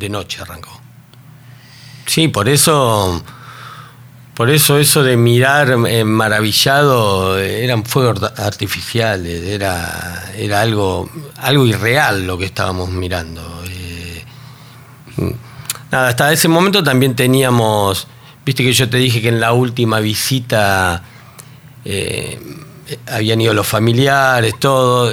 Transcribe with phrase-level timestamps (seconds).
[0.00, 0.80] de noche arrancó.
[2.06, 3.22] Sí, por eso,
[4.34, 12.26] por eso eso de mirar eh, maravillado eran fuegos artificiales, era, era algo, algo irreal
[12.26, 13.62] lo que estábamos mirando.
[13.68, 14.24] Eh,
[15.92, 18.08] nada, hasta ese momento también teníamos,
[18.44, 21.04] viste que yo te dije que en la última visita
[21.84, 22.40] eh,
[23.06, 25.12] habían ido los familiares, todo.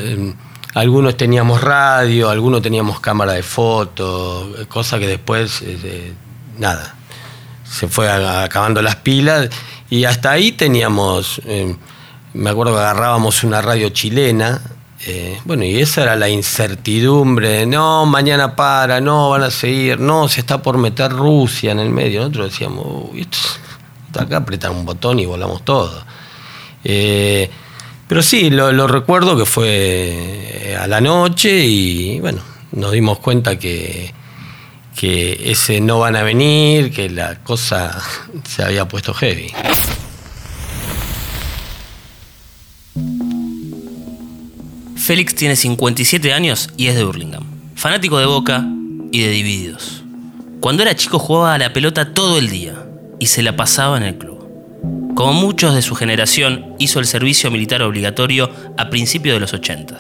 [0.74, 5.64] Algunos teníamos radio, algunos teníamos cámara de foto, cosa que después
[6.58, 6.96] nada,
[7.64, 9.50] se fue acabando las pilas
[9.90, 11.76] y hasta ahí teníamos, eh,
[12.34, 14.62] me acuerdo que agarrábamos una radio chilena,
[15.06, 20.28] eh, bueno, y esa era la incertidumbre, no, mañana para, no, van a seguir, no,
[20.28, 23.38] se está por meter Rusia en el medio, nosotros decíamos, uy, esto,
[24.20, 26.04] acá apretar un botón y volamos todo.
[26.84, 27.50] Eh,
[28.08, 34.14] pero sí, lo recuerdo que fue a la noche y bueno, nos dimos cuenta que
[34.98, 38.02] que ese no van a venir, que la cosa
[38.44, 39.52] se había puesto heavy.
[44.98, 47.46] Félix tiene 57 años y es de Burlingame.
[47.76, 48.66] Fanático de Boca
[49.12, 50.04] y de Divididos.
[50.60, 52.74] Cuando era chico jugaba a la pelota todo el día
[53.20, 54.37] y se la pasaba en el club.
[55.16, 59.98] Como muchos de su generación, hizo el servicio militar obligatorio a principios de los 80.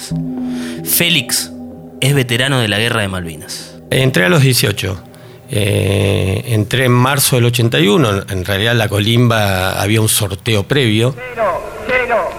[0.84, 1.52] Félix
[2.00, 3.80] es veterano de la Guerra de Malvinas.
[3.90, 5.04] Entré a los 18.
[5.50, 8.26] Eh, entré en marzo del 81.
[8.30, 11.16] En realidad la colimba había un sorteo previo.
[11.36, 12.30] 0, 0,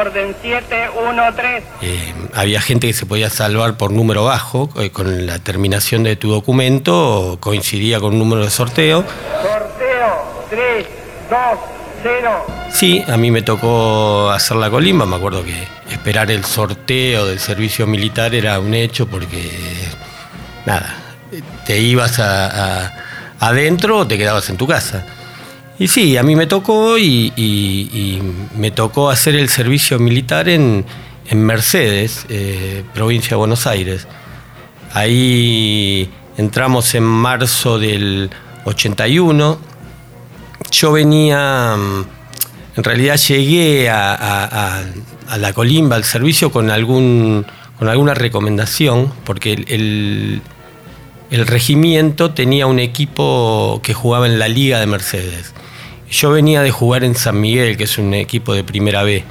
[0.00, 1.62] orden 713.
[1.82, 4.68] Eh, había gente que se podía salvar por número bajo.
[4.76, 9.04] Eh, con la terminación de tu documento coincidía con un número de sorteo.
[9.42, 10.86] Sorteo 3,
[11.30, 11.77] 2, 0.
[12.70, 15.06] Sí, a mí me tocó hacer la colimba.
[15.06, 19.50] Me acuerdo que esperar el sorteo del servicio militar era un hecho porque
[20.66, 20.94] nada,
[21.66, 22.92] te ibas a,
[23.40, 25.06] adentro o te quedabas en tu casa.
[25.78, 27.32] Y sí, a mí me tocó y,
[28.56, 30.84] me tocó hacer el servicio militar en,
[31.30, 34.06] Mercedes, eh, provincia de Buenos Aires.
[34.94, 38.30] Ahí entramos en marzo del
[38.64, 39.67] 81.
[40.70, 41.76] Yo venía,
[42.76, 44.82] en realidad llegué a,
[45.36, 47.46] la colimba, al servicio, con, algún,
[47.78, 50.42] con alguna recomendación, porque el
[51.30, 55.52] el regimiento tenía un equipo que jugaba en la Liga de Mercedes.
[56.10, 59.24] Yo venía de jugar en San Miguel, que es un equipo de primera B.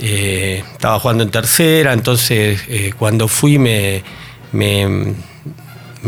[0.00, 4.02] Eh, estaba jugando en tercera, entonces eh, cuando fui me,
[4.52, 5.14] me,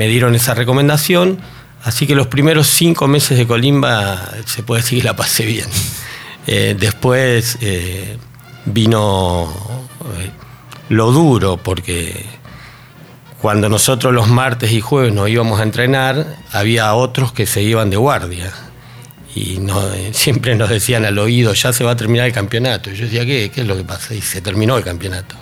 [0.09, 1.39] dieron esa recomendación.
[1.85, 5.69] Así que los primeros cinco meses de Colimba se puede decir que la pasé bien.
[6.47, 7.59] Eh, después
[8.65, 9.53] vino
[10.89, 12.25] lo duro, porque
[13.41, 17.91] cuando nosotros los martes y jueves nos íbamos a entrenar, había otros que se iban
[17.91, 18.53] de guardia.
[19.35, 19.59] Y
[20.13, 22.91] siempre nos decían al oído, ya se va a terminar el campeonato.
[22.91, 24.15] Y yo decía, ¿qué, ¿qué es lo que pasa?
[24.15, 25.35] Y se terminó el campeonato.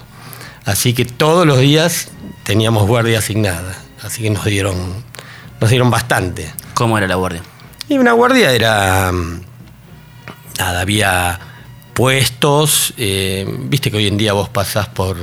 [0.64, 2.08] Así que todos los días
[2.44, 3.76] teníamos guardia asignada.
[4.02, 5.04] Así que nos dieron,
[5.60, 6.52] nos dieron bastante.
[6.74, 7.42] ¿Cómo era la guardia?
[7.88, 9.12] Y una guardia era.
[10.58, 11.38] Nada, había
[11.94, 12.94] puestos.
[12.96, 15.16] Eh, viste que hoy en día vos pasás por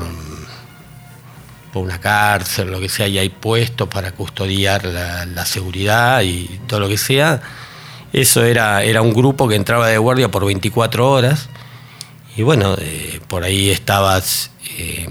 [1.74, 6.88] una cárcel, lo que sea, y hay puestos para custodiar la, seguridad y todo lo
[6.88, 7.42] que sea.
[8.14, 11.50] Eso era, era un grupo que entraba de guardia por 24 horas
[12.38, 15.08] y bueno, eh, por ahí estabas eh,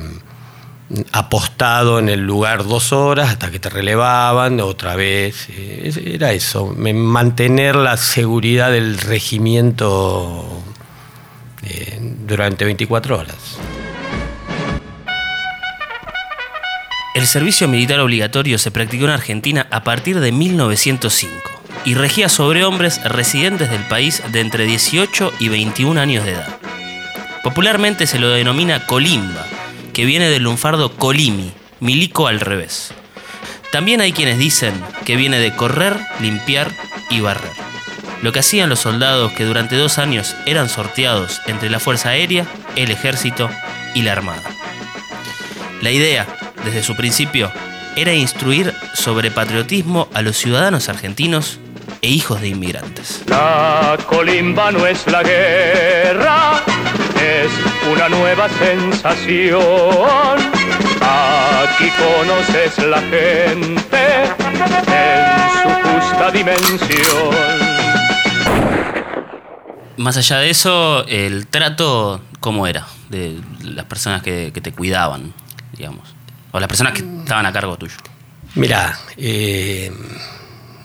[1.12, 5.48] apostado en el lugar dos horas hasta que te relevaban otra vez.
[5.50, 10.62] Eh, era eso, mantener la seguridad del regimiento
[12.26, 13.58] durante 24 horas.
[17.16, 21.34] El servicio militar obligatorio se practicó en Argentina a partir de 1905
[21.86, 26.58] y regía sobre hombres residentes del país de entre 18 y 21 años de edad.
[27.42, 29.46] Popularmente se lo denomina colimba,
[29.96, 32.92] que viene del lunfardo colimi, milico al revés.
[33.72, 34.74] También hay quienes dicen
[35.06, 36.70] que viene de correr, limpiar
[37.08, 37.50] y barrer.
[38.20, 42.46] Lo que hacían los soldados que durante dos años eran sorteados entre la Fuerza Aérea,
[42.76, 43.48] el Ejército
[43.94, 44.42] y la Armada.
[45.80, 46.26] La idea
[46.62, 47.50] desde su principio,
[47.96, 51.58] era instruir sobre patriotismo a los ciudadanos argentinos
[52.06, 53.22] e hijos de inmigrantes.
[53.26, 56.62] La colimba no es la guerra,
[57.20, 57.50] es
[57.92, 60.38] una nueva sensación.
[61.02, 64.04] Aquí conoces la gente
[64.86, 67.34] en su justa dimensión.
[69.96, 72.86] Más allá de eso, el trato, ¿cómo era?
[73.08, 75.32] De las personas que, que te cuidaban,
[75.72, 76.16] digamos
[76.56, 77.96] o las personas que estaban a cargo tuyo?
[78.54, 79.92] Mira, eh,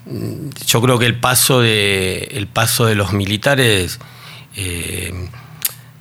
[0.06, 4.00] yo creo que el paso de, el paso de los militares
[4.56, 5.14] eh,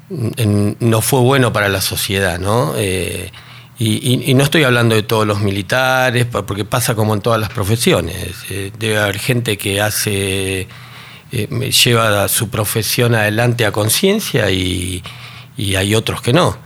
[0.08, 2.74] no fue bueno para la sociedad, ¿no?
[2.76, 3.30] Eh,
[3.78, 8.34] y, no estoy hablando de todos los militares, porque pasa como en todas las profesiones.
[8.78, 10.68] debe haber gente que hace,
[11.30, 15.02] lleva su profesión adelante a conciencia y,
[15.56, 16.58] y, hay otros que no.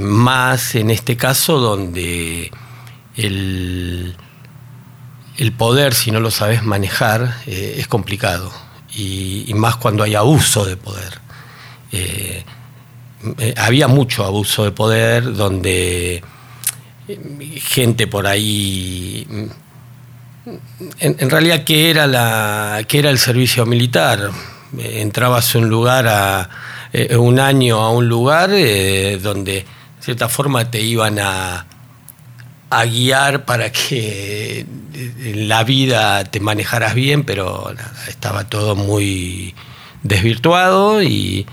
[0.00, 2.52] más en este caso donde
[3.16, 4.16] el
[5.36, 8.52] el poder, si no lo sabes manejar, eh, es complicado.
[8.94, 11.20] Y, más cuando hay abuso de poder.
[11.92, 12.44] Eh,
[13.38, 16.22] eh, había mucho abuso de poder donde
[17.56, 19.26] gente por ahí.
[20.98, 24.30] En, realidad, ¿qué era, la, era el servicio militar?
[24.76, 26.50] Entrabas un lugar a.
[27.18, 29.66] un año a un lugar donde, de
[30.00, 31.66] cierta forma, te iban a
[32.72, 37.70] a guiar para que en la vida te manejaras bien, pero
[38.08, 39.54] estaba todo muy
[40.02, 41.46] desvirtuado y,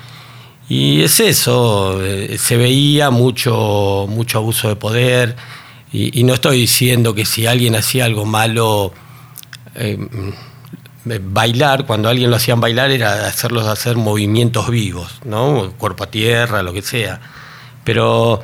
[0.70, 5.36] es eso, eh, se veía mucho, mucho abuso de poder
[5.92, 8.94] y, no estoy diciendo que si alguien hacía algo malo,
[9.76, 9.98] eh,
[11.04, 15.74] bailar, cuando alguien lo hacían bailar era hacerlos hacer movimientos vivos, ¿no?
[15.78, 17.20] cuerpo a tierra, lo que sea,
[17.84, 18.42] pero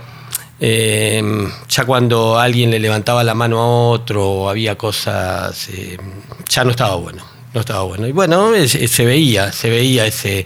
[0.60, 1.22] eh,
[1.68, 5.98] ya cuando alguien le levantaba la mano a otro había cosas, eh,
[6.50, 7.24] ya no estaba bueno,
[7.54, 8.08] no estaba bueno.
[8.08, 10.46] Y bueno, se veía, se veía ese,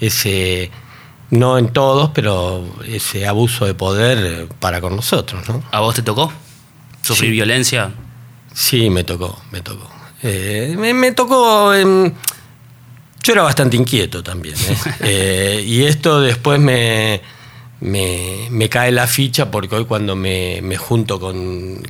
[0.00, 0.70] ese,
[1.30, 5.48] no en todos, pero ese abuso de poder para con nosotros.
[5.48, 5.62] ¿no?
[5.70, 6.30] ¿A vos te tocó?
[7.00, 7.90] ¿Sufrir violencia?
[8.52, 9.90] Sí, me tocó, me tocó.
[10.22, 11.72] Eh, me, tocó...
[11.74, 14.56] yo era bastante inquieto también.
[15.64, 17.22] y esto después me
[17.80, 21.82] me, cae la ficha porque hoy cuando me, junto con,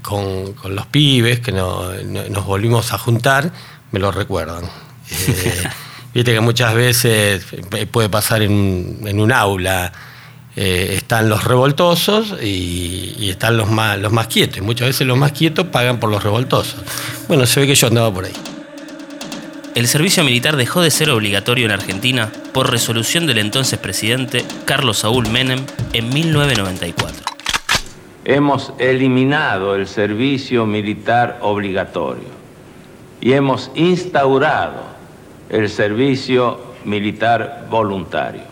[0.64, 3.50] los pibes, que nos volvimos a juntar,
[3.92, 4.64] me lo recuerdan.
[5.10, 7.46] Eh, viste que muchas veces
[7.90, 9.92] puede pasar en, un aula,
[10.56, 14.58] eh, están los revoltosos y, están los más, los más quietos.
[14.58, 16.76] Y muchas veces los más quietos pagan por los revoltosos.
[17.28, 18.34] Bueno, se ve que yo andaba por ahí
[19.78, 24.98] el servicio militar dejó de ser obligatorio en Argentina por resolución del entonces presidente Carlos
[24.98, 25.60] Saúl Menem
[25.92, 27.22] en 1994.
[28.24, 32.26] Hemos eliminado el servicio militar obligatorio
[33.20, 34.82] y hemos instaurado
[35.48, 38.42] el servicio militar voluntario.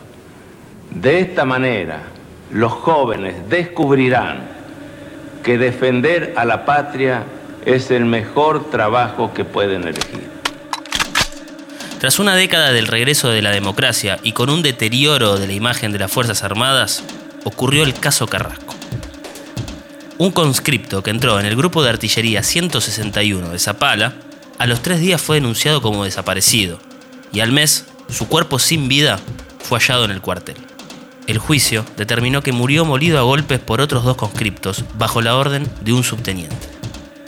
[0.91, 2.03] De esta manera,
[2.53, 4.47] los jóvenes descubrirán
[5.43, 7.25] que defender a la patria
[7.65, 10.36] es el mejor trabajo que pueden elegir.
[11.99, 15.91] Tras una década del regreso de la democracia y con un deterioro de la imagen
[15.91, 17.03] de las Fuerzas Armadas,
[17.43, 18.75] ocurrió el caso Carrasco.
[20.19, 24.13] Un conscripto que entró en el grupo de artillería 161 de Zapala,
[24.59, 26.79] a los tres días fue denunciado como desaparecido
[27.33, 29.19] y al mes su cuerpo sin vida
[29.59, 30.57] fue hallado en el cuartel.
[31.25, 35.67] El juicio determinó que murió molido a golpes por otros dos conscriptos bajo la orden
[35.81, 36.55] de un subteniente.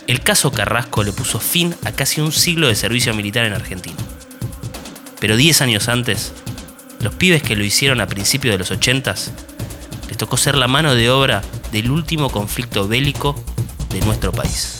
[0.06, 3.96] El caso Carrasco le puso fin a casi un siglo de servicio militar en Argentina.
[5.20, 6.32] Pero 10 años antes,
[7.00, 9.14] los pibes que lo hicieron a principios de los 80
[10.08, 13.42] les tocó ser la mano de obra del último conflicto bélico
[13.90, 14.76] de nuestro país.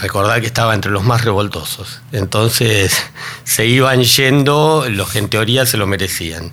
[0.00, 2.00] Recordar que estaba entre los más revoltosos.
[2.12, 2.96] Entonces
[3.44, 6.52] se iban yendo los que en teoría se lo merecían.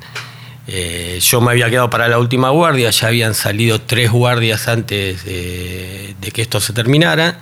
[0.67, 5.25] Eh, yo me había quedado para la última guardia, ya habían salido tres guardias antes
[5.25, 7.39] de, que esto se terminara.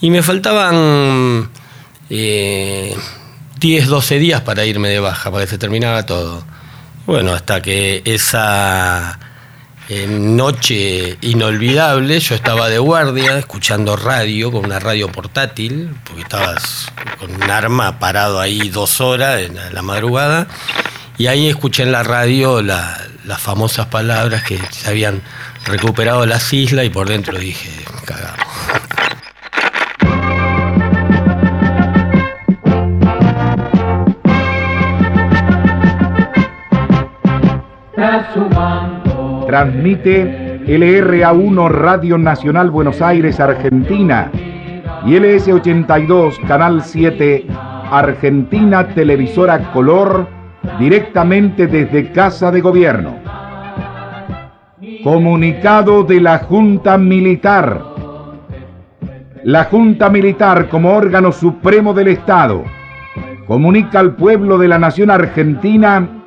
[0.00, 1.50] Y me faltaban
[2.08, 2.96] eh,
[3.60, 6.42] 10, 12 días para irme de baja, para que se terminara todo.
[7.04, 9.18] Bueno, hasta que esa
[9.90, 16.90] eh, noche inolvidable, yo estaba de guardia, escuchando radio, con una radio portátil, porque estabas
[17.18, 20.46] con un arma parado ahí dos horas en la madrugada,
[21.18, 25.20] y ahí escuché en la radio las famosas palabras que se habían
[25.66, 27.68] recuperado las islas y por dentro dije,
[28.06, 28.49] cagamos.
[39.46, 44.30] Transmite LRA1 Radio Nacional Buenos Aires, Argentina
[45.04, 47.46] y LS82 Canal 7
[47.90, 50.28] Argentina Televisora Color
[50.78, 53.16] directamente desde Casa de Gobierno.
[55.02, 57.82] Comunicado de la Junta Militar.
[59.42, 62.62] La Junta Militar como órgano supremo del Estado
[63.48, 66.19] comunica al pueblo de la nación argentina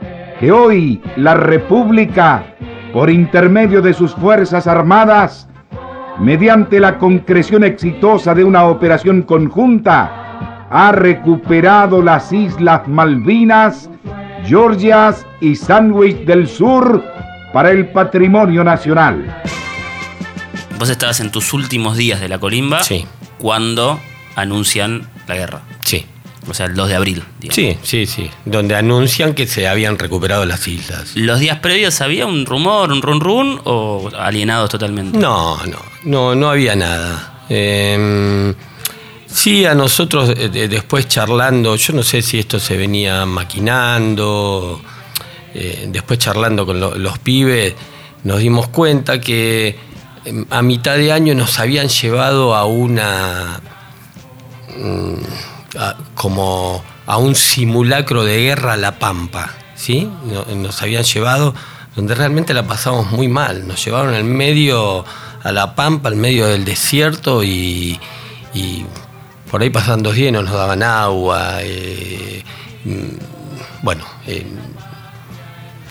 [0.43, 2.43] que hoy la República
[2.91, 5.47] por intermedio de sus Fuerzas Armadas,
[6.19, 13.89] mediante la concreción exitosa de una operación conjunta, ha recuperado las Islas Malvinas,
[14.45, 17.01] Georgias y Sandwich del Sur
[17.53, 19.23] para el patrimonio nacional.
[20.77, 23.05] Vos estabas en tus últimos días de la colimba Sí.
[23.37, 23.97] cuando
[24.35, 25.61] anuncian la guerra.
[26.47, 27.23] O sea, el 2 de abril.
[27.39, 27.55] digamos.
[27.55, 28.29] Sí, sí, sí.
[28.45, 31.15] Donde anuncian que se habían recuperado las islas.
[31.15, 35.17] ¿Los días previos había un rumor, un run run o alienados totalmente?
[35.17, 37.45] No, no, no, no había nada.
[37.49, 38.53] Eh,
[39.25, 44.81] sí, a nosotros eh, de- después charlando, yo no sé si esto se venía maquinando,
[45.53, 47.73] eh, después charlando con lo- los pibes,
[48.25, 49.77] nos dimos cuenta que
[50.25, 53.61] eh, a mitad de año nos habían llevado a una
[55.79, 60.09] a- como a un simulacro de guerra a La Pampa, ¿sí?
[60.25, 61.53] No- Nos habían llevado
[61.95, 63.67] donde realmente la pasamos muy mal.
[63.67, 65.05] Nos llevaron al medio,
[65.43, 67.99] a La Pampa, al medio del desierto y,
[69.51, 71.57] por ahí pasaban dos días no nos daban agua.
[71.61, 72.43] eh,
[72.85, 74.45] mm, bueno, eh,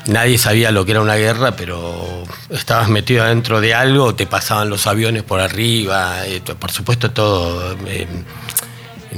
[0.07, 4.69] nadie sabía lo que era una guerra, pero estabas metido dentro de algo, te pasaban
[4.71, 7.77] los aviones por arriba, eh, por supuesto todo...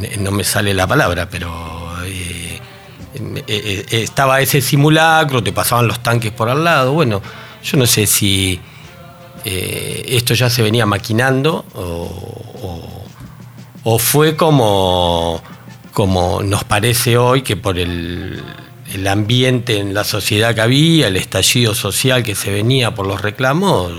[0.03, 1.51] eh, no me sale la palabra, pero
[2.05, 2.61] eh,
[3.47, 6.93] eh, estaba ese simulacro, te pasaban los tanques por al lado.
[6.93, 7.23] Bueno,
[7.63, 8.61] yo no sé si
[9.47, 11.83] esto ya se venía maquinando o,
[12.63, 13.05] o-
[13.87, 15.43] o fue como,
[15.93, 18.43] como nos parece hoy que por el,
[18.95, 23.21] el ambiente en la sociedad que había, el estallido social que se venía por los
[23.21, 23.93] reclamos,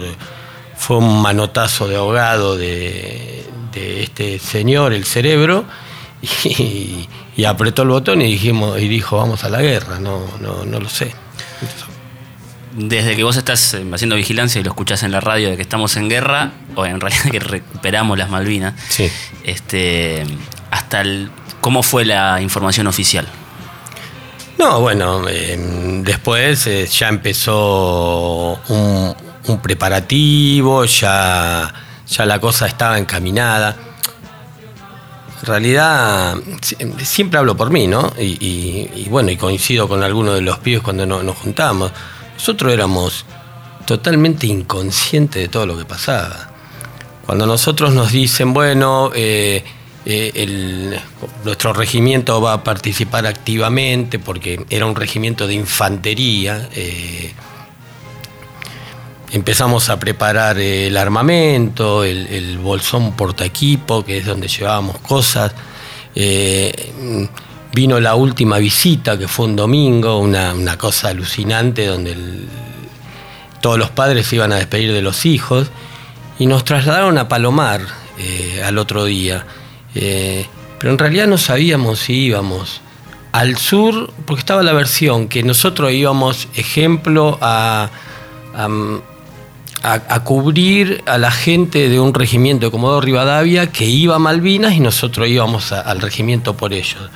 [0.75, 5.65] fue un manotazo de ahogado de, de este señor, el cerebro,
[6.45, 10.65] y, y apretó el botón y dijimos y dijo vamos a la guerra, no, no,
[10.65, 11.13] no lo sé.
[12.77, 15.61] Desde que vos estás eh, haciendo vigilancia y lo escuchás en la radio de que
[15.61, 19.09] estamos en guerra, o en realidad que recuperamos las Malvinas, Sí.
[19.45, 20.25] este,
[20.71, 21.31] hasta el,
[21.61, 23.27] cómo fue la información oficial.
[24.57, 25.57] No, bueno, eh,
[26.03, 29.15] después eh, ya empezó un,
[29.47, 31.73] un preparativo, ya,
[32.09, 33.75] ya la cosa estaba encaminada.
[35.45, 36.75] En realidad, si-
[37.05, 38.11] siempre hablo por mí, ¿no?
[38.19, 41.91] Y, bueno, y coincido con algunos de los pibes cuando no- nos juntamos.
[42.33, 43.25] Nosotros éramos
[43.85, 46.49] totalmente inconscientes de todo lo que pasaba.
[47.27, 49.63] Cuando nosotros nos dicen, bueno, eh,
[50.07, 50.99] eh,
[51.43, 57.33] nuestro regimiento va a participar activamente porque era un regimiento de infantería, eh,
[59.35, 65.53] empezamos a preparar el armamento, el, el bolsón portaequipo, que es donde llevábamos cosas.
[66.15, 67.27] Eh,
[67.73, 72.15] vino la última visita, que fue un domingo, una, cosa alucinante, donde
[73.59, 75.69] todos los padres se iban a despedir de los hijos
[76.39, 77.81] y nos trasladaron a Palomar
[78.17, 79.45] eh, al otro día.
[79.95, 80.45] Eh,
[80.79, 82.79] pero en realidad no sabíamos si íbamos
[83.33, 87.89] al sur, porque estaba la versión que nosotros íbamos, ejemplo, a,
[89.93, 94.73] a- cubrir a la gente de un regimiento de Comodoro Rivadavia que iba a Malvinas
[94.73, 97.09] y nosotros íbamos al regimiento por ellos.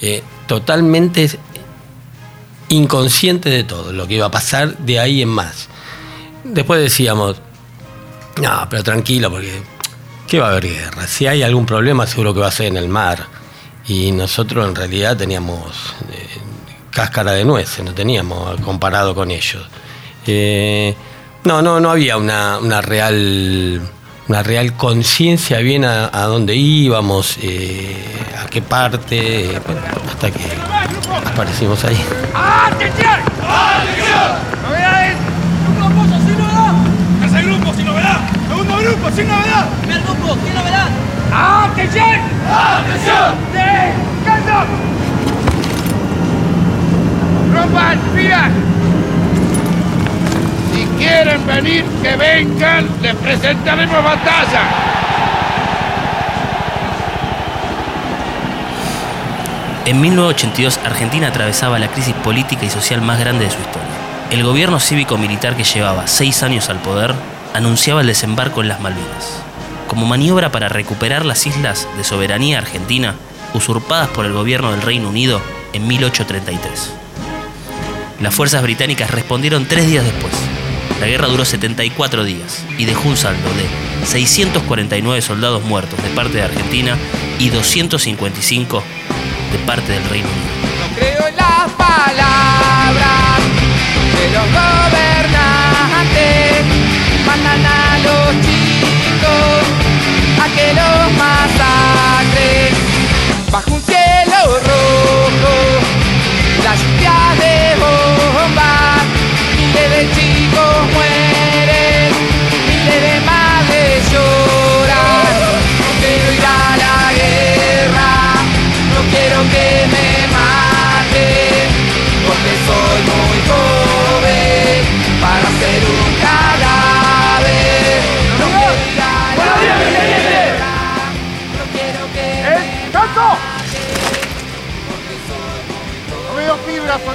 [0.00, 1.28] Eh, totalmente
[2.68, 5.68] inconsciente de todo lo que iba a pasar de ahí en más.
[6.44, 7.36] Después decíamos,
[8.42, 9.62] no, pero tranquilo, porque
[10.28, 11.06] ¿qué va a haber guerra?
[11.06, 13.26] Si hay algún problema, seguro que va a ser en el mar.
[13.88, 16.26] Y nosotros en realidad teníamos eh,
[16.90, 19.62] cáscara de nueces, no teníamos comparado con ellos.
[20.26, 20.94] Eh,
[21.46, 23.80] no, no, no había una, una real
[24.28, 27.96] una real conciencia bien a, a dónde íbamos, eh,
[28.42, 29.60] a qué parte, eh,
[30.08, 30.44] hasta que
[31.24, 31.96] aparecimos ahí.
[34.62, 35.16] ¡Novedades!
[35.78, 36.74] ¡Grupo sin novedad!
[37.20, 38.20] ¡Tercer grupo sin novedad!
[38.48, 39.68] ¡Segundo grupo sin novedad!
[39.82, 40.88] ¡Primer grupo sin novedad!
[41.32, 42.20] ¡Atención!
[42.50, 43.34] ¡Atención!
[43.52, 44.66] ¡Descanso!
[47.54, 48.75] ¡Rompan filas!
[50.98, 54.96] Quieren venir, que vengan, les presentaremos batalla.
[59.86, 63.86] En 1982, Argentina atravesaba la crisis política y social más grande de su historia.
[64.30, 67.14] El gobierno cívico-militar que llevaba seis años al poder
[67.54, 69.42] anunciaba el desembarco en las Malvinas,
[69.86, 73.14] como maniobra para recuperar las islas de soberanía argentina
[73.54, 75.40] usurpadas por el gobierno del Reino Unido
[75.72, 76.92] en 1833.
[78.20, 80.32] Las fuerzas británicas respondieron tres días después.
[81.00, 83.66] La guerra duró 74 días y dejó un saldo de
[84.06, 86.96] 649 soldados muertos de parte de Argentina
[87.38, 88.82] y 255
[89.52, 90.46] de parte del Reino Unido.
[90.80, 93.40] No creo en las palabras
[94.18, 94.96] de los gobernantes.
[97.26, 98.56] Mandan a los chicos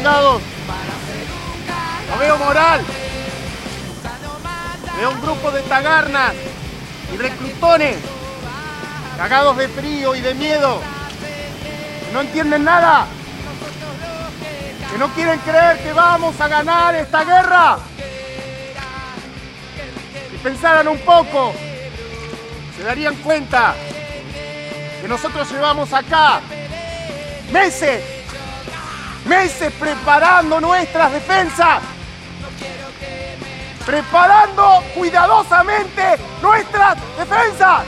[0.01, 0.41] soldados.
[2.09, 2.81] No veo moral.
[4.97, 6.33] Veo un grupo de tagarnas
[7.13, 7.97] y reclutones,
[9.17, 10.81] cagados de frío y de miedo,
[12.05, 13.07] que no entienden nada,
[14.91, 17.79] que no quieren creer que vamos a ganar esta guerra.
[20.43, 21.53] Pensaran un poco,
[22.75, 23.75] se darían cuenta
[25.01, 26.41] que nosotros llevamos acá
[27.51, 28.21] meses
[29.25, 31.81] meses preparando nuestras defensas,
[33.85, 37.83] preparando cuidadosamente nuestras defensas.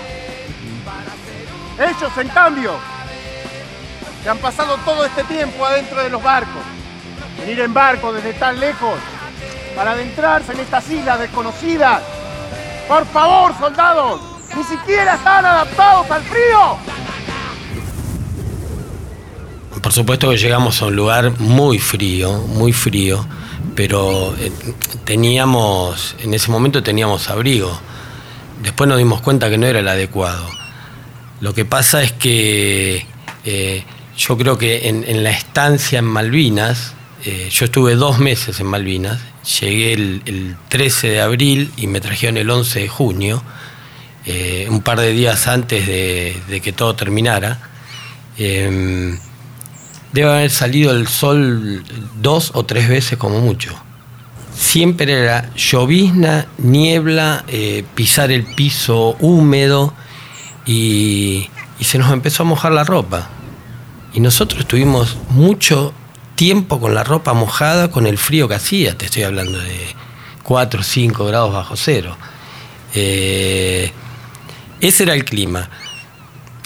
[1.80, 2.76] Ellos, en cambio,
[4.22, 6.64] que han pasado todo este tiempo adentro de los barcos,
[7.40, 9.00] venir en barco desde tan lejos
[9.76, 12.02] para adentrarse en estas islas desconocidas.
[12.88, 14.22] Por favor, soldados,
[14.56, 16.78] ni siquiera están adaptados al frío.
[19.82, 23.26] Por supuesto que llegamos a un lugar muy frío, muy frío,
[23.76, 24.52] pero eh,
[25.04, 27.78] teníamos, en ese momento teníamos abrigo.
[28.62, 30.48] Después nos dimos cuenta que no era el adecuado.
[31.42, 33.06] Lo que pasa es que
[33.44, 33.84] eh,
[34.18, 36.94] yo creo que en, la estancia en Malvinas,
[37.26, 39.20] eh, yo estuve dos meses en Malvinas,
[39.60, 43.44] llegué el, 13 de abril y me trajeron el 11 de junio,
[44.70, 47.60] un par de días antes de, que todo terminara
[50.14, 51.84] debe haber salido el sol
[52.22, 53.76] dos o tres veces como mucho.
[54.56, 59.94] Siempre era llovizna, niebla, eh, pisar el piso húmedo
[60.66, 61.50] y,
[61.82, 63.30] se nos empezó a mojar la ropa.
[64.14, 65.94] Y nosotros estuvimos mucho
[66.36, 69.96] tiempo con la ropa mojada con el frío que hacía, te estoy hablando de
[70.44, 72.18] 4 o 5 grados bajo cero.
[72.94, 73.92] Eh,
[74.80, 75.70] ese era el clima.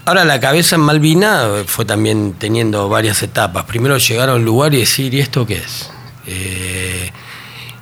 [0.05, 3.65] Ahora la cabeza en Malvina fue también teniendo varias etapas.
[3.65, 5.89] Primero llegar a un lugar y decir, ¿y esto qué es?
[6.25, 7.11] Eh,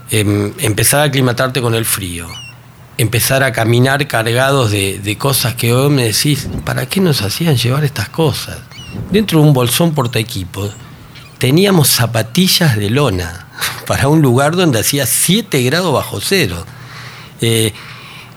[0.09, 2.27] em, empezar a aclimatarte con el frío.
[2.97, 7.83] Empezar a caminar cargados de, cosas que hoy me decís, ¿para qué nos hacían llevar
[7.83, 8.57] estas cosas?
[9.11, 10.71] Dentro de un bolsón porta equipos
[11.37, 13.47] teníamos zapatillas de lona
[13.87, 16.65] para un lugar donde hacía 7 grados bajo cero.
[17.41, 17.73] Eh,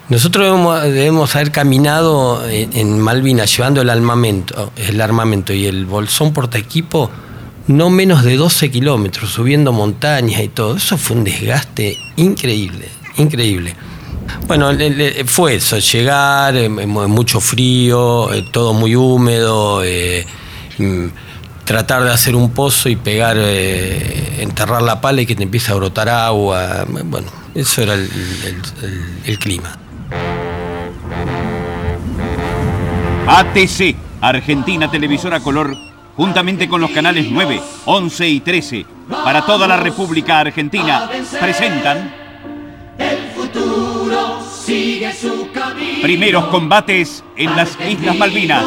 [0.09, 6.57] nosotros debemos, haber caminado en, Malvinas llevando el armamento, el armamento y el bolsón porta
[6.57, 7.11] equipo
[7.69, 10.77] no menos de 12 kilómetros, subiendo montañas y todo.
[10.77, 13.77] Eso fue un desgaste increíble, increíble.
[14.47, 14.71] Bueno,
[15.27, 20.27] fue eso, llegar, mucho frío, eh, todo muy húmedo, eh,
[20.79, 21.07] mm,
[21.69, 25.71] tratar de hacer un pozo y pegar, eh, enterrar la pala y que te empiece
[25.71, 26.87] a brotar agua.
[27.05, 29.77] Bueno, eso era el clima.
[33.27, 35.77] ATC, Argentina Televisora Color,
[36.17, 38.87] juntamente con los canales 9, 11 y 13,
[39.23, 42.15] para toda la República Argentina, presentan
[42.97, 46.01] El futuro sigue su camino.
[46.01, 48.65] Primeros combates en las Islas Malvinas,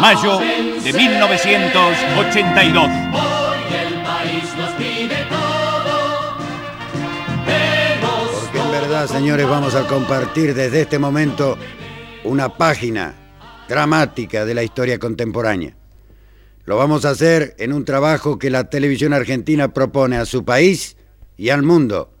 [0.00, 0.40] mayo
[0.84, 2.90] de 1982.
[8.32, 11.58] Porque en verdad, señores, vamos a compartir desde este momento
[12.24, 13.14] una página
[13.68, 15.76] dramática de la historia contemporánea.
[16.64, 20.96] Lo vamos a hacer en un trabajo que la televisión argentina propone a su país
[21.36, 22.12] y al mundo.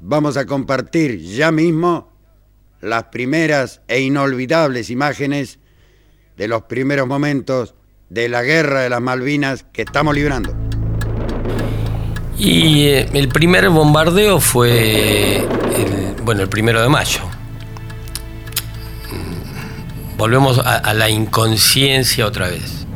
[0.00, 2.12] Vamos a compartir ya mismo
[2.80, 5.58] las primeras e inolvidables imágenes
[6.36, 7.74] de los primeros momentos
[8.08, 10.54] de la guerra de las Malvinas que estamos librando.
[12.36, 15.46] Y eh, el primer bombardeo fue
[16.24, 17.20] bueno, el primero de mayo
[20.16, 22.86] volvemos a, la inconsciencia otra vez.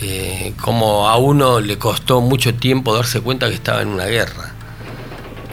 [0.00, 4.52] Eh, como a uno le costó mucho tiempo darse cuenta que estaba en una guerra.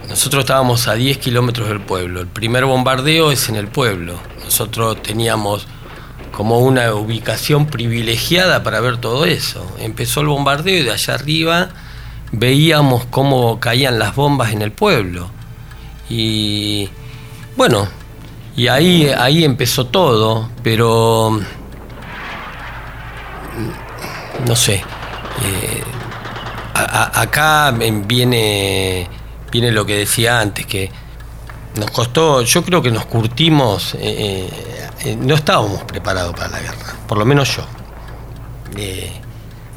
[0.08, 2.21] Nosotros estábamos a 10 kilómetros del pueblo.
[2.21, 4.19] El primer bombardeo es en el pueblo.
[4.43, 5.67] Nosotros teníamos
[6.32, 9.65] como una ubicación privilegiada para ver todo eso.
[9.80, 11.70] Empezó el bombardeo y de allá arriba
[12.32, 15.30] veíamos cómo caían las bombas en el pueblo.
[16.10, 16.89] Y
[17.56, 17.88] bueno,
[18.56, 21.39] y ahí, ahí empezó todo, pero
[24.46, 24.76] no sé.
[25.44, 25.84] eh,
[26.74, 29.08] acá viene,
[29.52, 30.92] viene lo que decía antes, que
[31.76, 34.50] nos costó, yo creo que nos curtimos, eh,
[35.03, 37.65] eh, no estábamos preparados para la guerra, por lo menos yo.
[38.77, 39.12] Eh,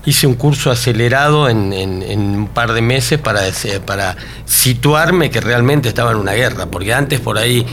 [0.05, 3.43] hice un curso acelerado en, un par de meses para,
[3.87, 7.65] para situarme que realmente estaba en una guerra, porque antes por ahí,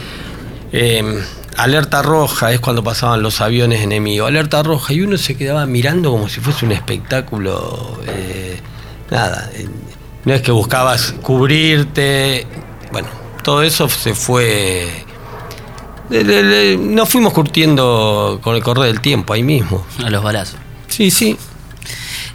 [0.71, 1.23] eh,
[1.57, 6.11] alerta roja es cuando pasaban los aviones enemigos, alerta roja, y uno se quedaba mirando
[6.11, 8.59] como si fuese un espectáculo, eh,
[9.09, 9.49] nada,
[10.25, 12.45] no es que buscabas cubrirte,
[12.91, 13.07] bueno,
[13.43, 15.05] todo eso se fue...
[16.09, 19.85] le- le- le- nos fuimos curtiendo con el correr del tiempo ahí mismo.
[20.03, 20.59] A los balazos.
[20.87, 21.37] Sí, sí.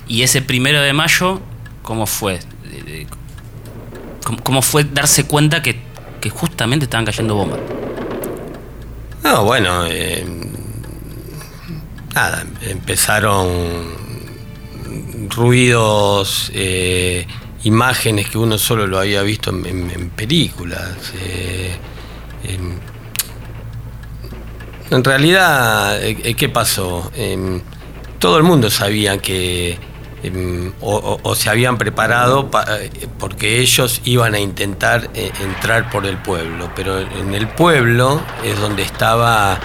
[0.07, 1.41] Y ese primero de mayo,
[1.83, 2.35] ¿cómo fue?
[2.35, 2.41] Eh,
[2.87, 3.07] eh,
[4.25, 5.81] ¿Cómo, cómo fue darse cuenta que,
[6.21, 7.59] que justamente estaban cayendo bombas?
[9.23, 10.25] No, bueno, eh,
[12.15, 13.49] nada, empezaron
[15.31, 17.27] ruidos, eh,
[17.65, 20.91] imágenes que uno solo lo había visto en, en- en películas.
[21.19, 21.75] eh,
[22.45, 22.79] em,
[24.91, 27.11] en realidad, eh, ¿qué pasó?
[27.17, 27.61] Em,
[28.19, 29.79] todo el mundo sabía que
[30.23, 36.07] em, o, se habían preparado pa- eh, porque ellos iban a intentar eh, entrar por
[36.07, 39.59] el pueblo, pero en el pueblo es donde estaba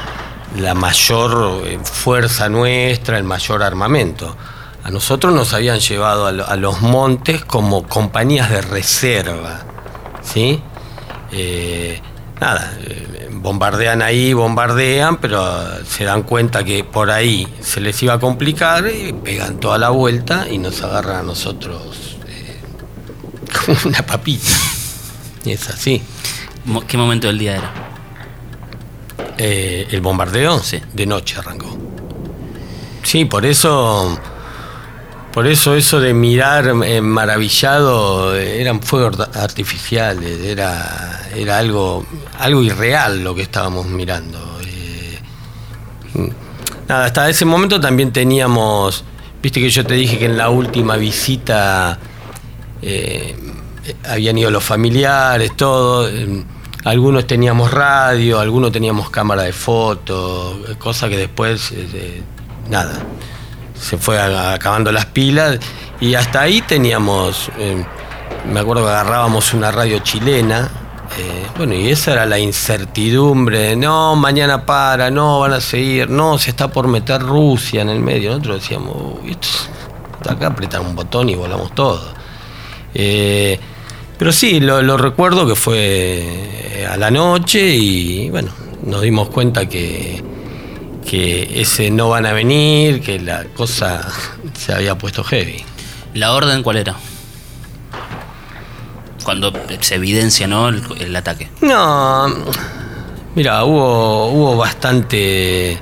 [0.57, 4.35] la mayor eh, fuerza nuestra, el mayor armamento.
[4.83, 9.61] A nosotros nos habían llevado a, lo- a los montes como compañías de reserva,
[10.23, 10.61] ¿sí?
[11.31, 12.01] Eh,
[12.39, 12.77] nada,
[13.31, 18.89] bombardean ahí, bombardean, pero se dan cuenta que por ahí se les iba a complicar
[18.89, 22.59] y pegan toda la vuelta y nos agarran a nosotros eh,
[23.65, 24.51] como una papita.
[25.45, 26.01] Y es así.
[26.87, 27.73] ¿Qué momento del día era?
[29.37, 30.59] Eh, ¿El bombardeo?
[30.59, 30.81] Sí.
[30.93, 31.77] De noche arrancó.
[33.03, 34.19] Sí, por eso.
[35.33, 42.05] Por eso eso de mirar eh, maravillado eh, eran fuegos ar- artificiales, era, era algo,
[42.39, 44.39] algo irreal lo que estábamos mirando.
[44.65, 45.19] eh.
[46.87, 49.03] Nada, hasta ese momento también teníamos,
[49.41, 51.99] viste que yo te dije que en la última visita
[52.81, 53.35] eh,
[54.09, 56.09] habían ido los familiares, todo.
[56.09, 56.43] eh,
[56.85, 61.73] algunos teníamos radio, algunos teníamos cámara de fotos, cosa que después,
[62.69, 62.93] nada,
[63.79, 65.57] se fue acabando las pilas
[65.99, 67.83] y hasta ahí teníamos, eh,
[68.51, 70.69] me acuerdo que agarrábamos una radio chilena,
[71.17, 76.37] eh, bueno, y esa era la incertidumbre, no, mañana para, no, van a seguir, no,
[76.37, 79.69] se está por meter Rusia en el medio, nosotros decíamos, "Uy, es-
[80.29, 82.01] acá apretar un botón y volamos todo.
[82.93, 83.59] Eh,
[84.17, 88.51] pero sí, lo, recuerdo que fue a la noche y bueno,
[88.83, 90.21] nos dimos cuenta que,
[91.07, 94.07] que ese no van a venir, que la cosa
[94.57, 95.63] se había puesto heavy.
[96.13, 96.95] ¿La orden cuál era?
[99.23, 100.69] Cuando se evidencia, ¿no?
[100.69, 101.49] El, el ataque.
[101.61, 102.27] No,
[103.35, 105.79] mira, hubo, hubo bastante, eh,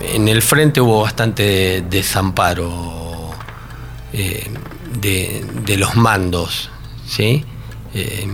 [0.00, 3.32] en el frente hubo bastante desamparo
[4.12, 4.50] eh,
[5.00, 6.70] de, de los mandos,
[7.06, 7.44] ¿sí?
[7.92, 8.26] Eh,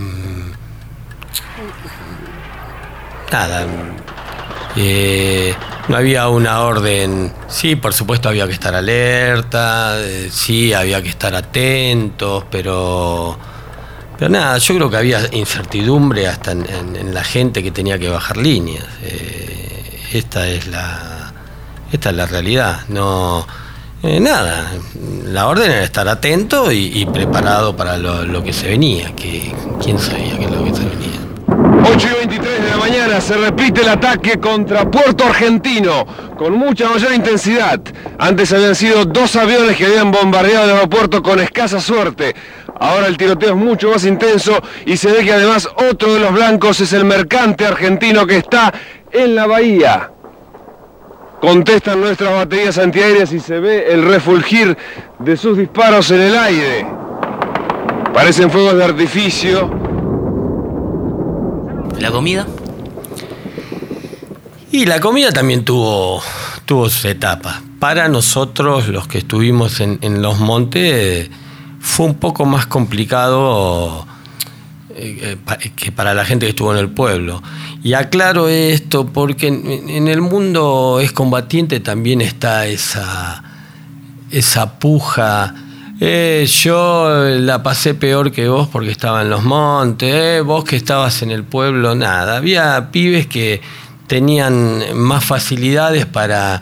[3.31, 3.65] nada,
[4.75, 5.53] eh,
[5.87, 11.09] no había una orden, sí, por supuesto había que estar alerta, eh, sí, había que
[11.09, 13.37] estar atentos, pero...
[14.17, 18.37] Pero nada, yo creo que había incertidumbre hasta en, la gente que tenía que bajar
[18.37, 18.85] líneas.
[19.01, 21.33] Eh, esta es la
[21.91, 22.81] esta es la realidad.
[22.89, 23.45] No
[24.03, 24.71] nada,
[25.25, 30.37] la orden era estar atento y, preparado para lo, que se venía, que quién sabía
[30.37, 31.19] qué es lo que se venía.
[31.95, 36.05] 8 y 23 de la mañana se repite el ataque contra Puerto Argentino
[36.37, 37.79] con mucha mayor intensidad.
[38.19, 42.35] Antes habían sido dos aviones que habían bombardeado el aeropuerto con escasa suerte.
[42.77, 46.33] Ahora el tiroteo es mucho más intenso y se ve que además otro de los
[46.33, 48.73] blancos es el mercante argentino que está
[49.13, 50.11] en la bahía.
[51.39, 54.77] Contestan nuestras baterías antiaéreas y se ve el refulgir
[55.19, 56.85] de sus disparos en el aire.
[58.13, 59.71] Parecen fuegos de artificio.
[61.97, 62.45] ¿La comida?
[64.73, 66.19] Y la comida también tuvo,
[66.65, 67.61] tuvo sus etapas.
[67.77, 71.29] Para nosotros, los que estuvimos en, en los montes,
[71.79, 74.07] fue un poco más complicado
[74.95, 77.43] eh, eh, que para la gente que estuvo en el pueblo.
[77.83, 83.43] Y aclaro esto porque en, el mundo es combatiente también está esa,
[84.31, 85.53] esa puja
[85.99, 91.21] Eh, yo la pasé peor que vos porque estaba en los montes, vos que estabas
[91.21, 92.37] en el pueblo, nada.
[92.37, 93.61] Había pibes que
[94.07, 96.61] tenían más facilidades para,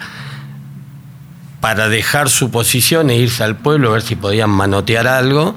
[1.59, 5.55] para dejar su posición e irse al pueblo a ver si podían manotear algo.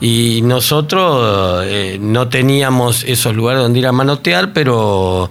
[0.00, 5.28] Y nosotros eh, no teníamos esos lugares donde ir a manotear, pero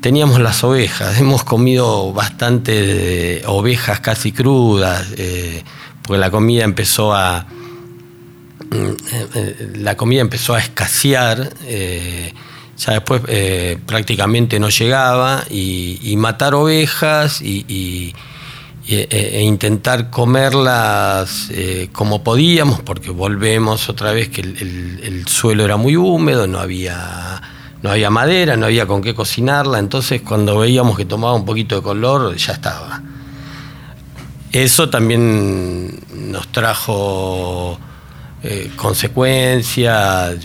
[0.00, 1.18] teníamos las ovejas.
[1.18, 5.64] Hemos comido bastante ovejas casi crudas, eh,
[6.02, 7.46] porque la comida empezó a.
[8.70, 11.52] Mm, la comida empezó a escasear.
[11.64, 12.32] Eh,
[12.76, 13.22] ya después
[13.86, 18.14] prácticamente no llegaba y, matar ovejas y
[18.86, 25.78] e, e, intentar comerlas eh, como podíamos, porque volvemos otra vez que el, suelo era
[25.78, 27.40] muy húmedo, no había,
[27.80, 31.76] no había madera, no había con qué cocinarla, entonces cuando veíamos que tomaba un poquito
[31.76, 33.02] de color, ya estaba.
[34.52, 37.78] Eso también nos trajo
[38.46, 40.36] eh, consecuencias.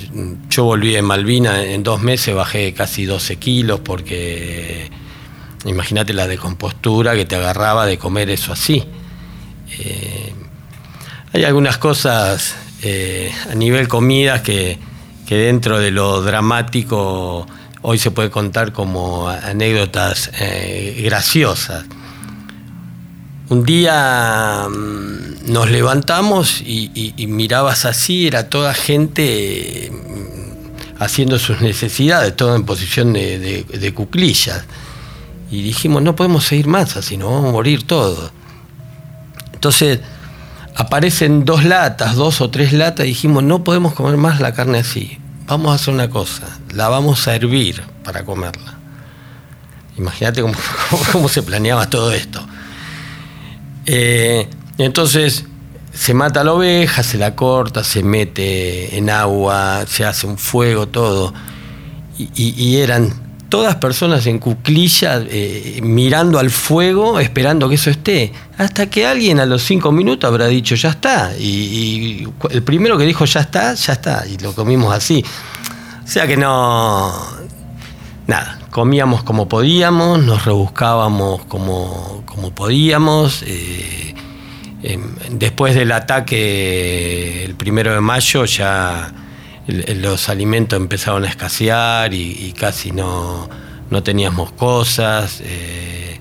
[0.49, 4.89] Yo volví de Malvina en dos meses, bajé casi 12 kilos porque
[5.65, 8.85] Imagínate la decompostura que te agarraba de comer eso así.
[9.77, 10.33] Eh,
[11.33, 14.79] hay algunas cosas eh, a nivel comidas que,
[15.27, 17.45] dentro de lo dramático
[17.81, 20.31] hoy se puede contar como anécdotas
[21.03, 21.83] graciosas.
[23.49, 32.35] Un día mm, nos levantamos y, mirabas así, era toda gente mm, haciendo sus necesidades,
[32.35, 34.65] todo en posición de cuclillas.
[35.51, 38.31] Y dijimos, no podemos seguir más así, nos vamos a morir todos.
[39.53, 39.99] Entonces
[40.75, 44.79] aparecen dos latas, dos o tres latas, y dijimos, no podemos comer más la carne
[44.79, 45.17] así.
[45.47, 48.77] Vamos a hacer una cosa, la vamos a hervir para comerla.
[49.97, 50.41] Imagínate
[51.12, 52.45] cómo, se planeaba todo esto.
[53.91, 54.47] Eh,
[54.78, 55.45] entonces
[55.93, 60.88] se mata la oveja, se la corta, se mete en agua, se hace un fuego,
[60.88, 61.34] todo.
[62.17, 68.32] y eran todas personas en cuclilla eh, mirando al fuego, esperando que eso esté.
[68.58, 71.36] Hasta que alguien a los cinco minutos habrá dicho ya está.
[71.38, 74.25] Y, el primero que dijo ya está, ya está.
[74.28, 75.25] Y lo comimos así.
[76.04, 77.12] O sea que no.
[78.28, 83.43] Nada, comíamos como podíamos, nos rebuscábamos como, como podíamos.
[83.45, 84.15] Eh,
[84.84, 89.12] em, después del ataque el primero de mayo ya
[89.67, 93.49] los alimentos empezaron a escasear y, casi no,
[93.89, 95.41] no, teníamos cosas.
[95.43, 96.19] Eh,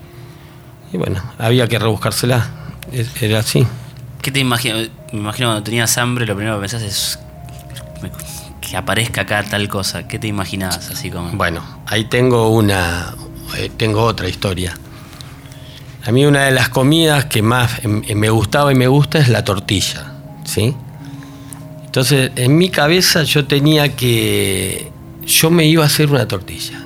[0.92, 2.50] y bueno, había que rebuscársela.
[3.20, 3.66] Era así.
[4.22, 4.88] ¿Qué te imaginas?
[5.12, 7.18] Me imagino cuando tenías hambre, lo primero que pensás es
[8.68, 10.06] que aparezca acá tal cosa.
[10.06, 11.30] ¿Qué te imaginabas así como?
[11.32, 13.14] Bueno, ahí tengo una,
[13.56, 14.76] eh, tengo otra historia.
[16.04, 19.44] A mí una de las comidas que más me gustaba y me gusta es la
[19.44, 20.12] tortilla,
[20.44, 20.74] ¿sí?
[21.84, 24.92] Entonces, en mi cabeza yo tenía que.
[25.26, 26.84] Yo me iba a hacer una tortilla.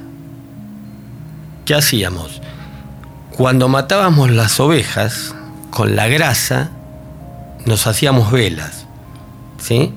[1.64, 2.40] ¿Qué hacíamos?
[3.37, 5.35] Cuando matábamos las ovejas,
[5.71, 6.71] con la grasa,
[7.66, 8.87] nos hacíamos velas.
[9.59, 9.92] ¿Sí?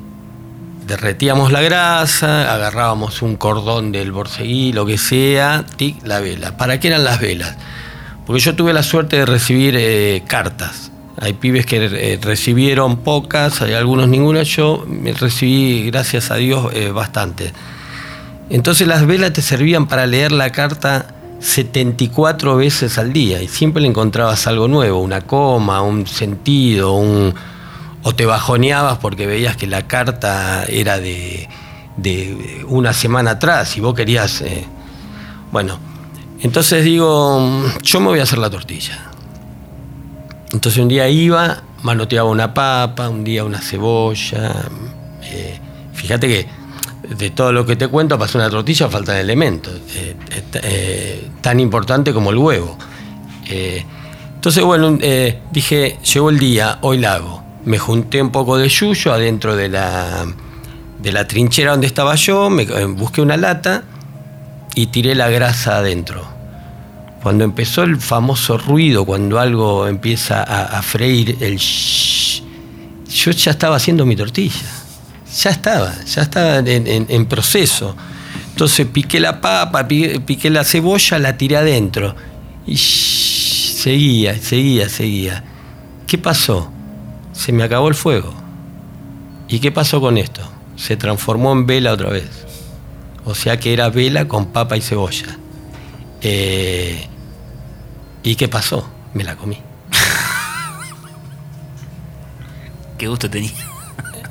[0.85, 6.57] Derretíamos la grasa, agarrábamos un cordón del borseguí, lo que sea, tic, la vela.
[6.57, 7.55] ¿Para qué eran las velas?
[8.25, 13.61] Porque yo tuve la suerte de recibir eh, cartas hay pibes que eh, recibieron pocas,
[13.61, 14.43] hay algunos ninguna.
[14.43, 17.53] Yo me recibí, gracias a Dios, eh, bastante.
[18.49, 21.07] Entonces las velas te servían para leer la carta
[21.39, 27.33] 74 veces al día y siempre le encontrabas algo nuevo, una coma, un sentido, un...
[28.07, 31.49] o te bajoneabas porque veías que la carta era de,
[32.67, 34.41] una semana atrás y vos querías...
[34.41, 34.63] Eh,
[35.51, 35.79] bueno,
[36.39, 39.09] entonces digo, yo me voy a hacer la tortilla
[40.53, 44.53] entonces un día iba, manoteaba una papa, un día una cebolla.
[45.23, 45.59] Eh,
[45.93, 46.47] fíjate que
[47.15, 52.29] de todo lo que te cuento, para una tortilla faltan elementos, eh, tan importante como
[52.29, 52.77] el huevo.
[53.49, 54.97] entonces, bueno,
[55.51, 57.44] dije, llegó el día, hoy la hago.
[57.65, 60.25] Me junté un poco de yuyo adentro de la,
[61.01, 63.83] de la trinchera donde estaba yo, me, busqué una lata
[64.75, 66.35] y tiré la grasa adentro
[67.25, 72.43] cuando empezó el famoso ruido, cuando algo empieza a, freír, el shh,
[73.09, 74.53] yo ya estaba haciendo mi tortilla.
[75.41, 77.95] Ya estaba, ya estaba en, proceso.
[78.51, 82.15] Entonces piqué la papa, piqué, la cebolla, la tiré adentro.
[82.67, 85.43] Y seguía, seguía, seguía.
[86.05, 86.71] ¿Qué pasó?
[87.35, 88.33] Se me acabó el fuego.
[89.47, 90.41] ¿Y qué pasó con esto?
[90.75, 92.45] Se transformó en vela otra vez.
[93.25, 95.37] O sea que era vela con papa y cebolla.
[96.21, 97.07] Eh,
[98.23, 98.87] ¿Y qué pasó?
[99.13, 99.57] Me la comí.
[102.97, 103.51] ¿Qué gusto tenía?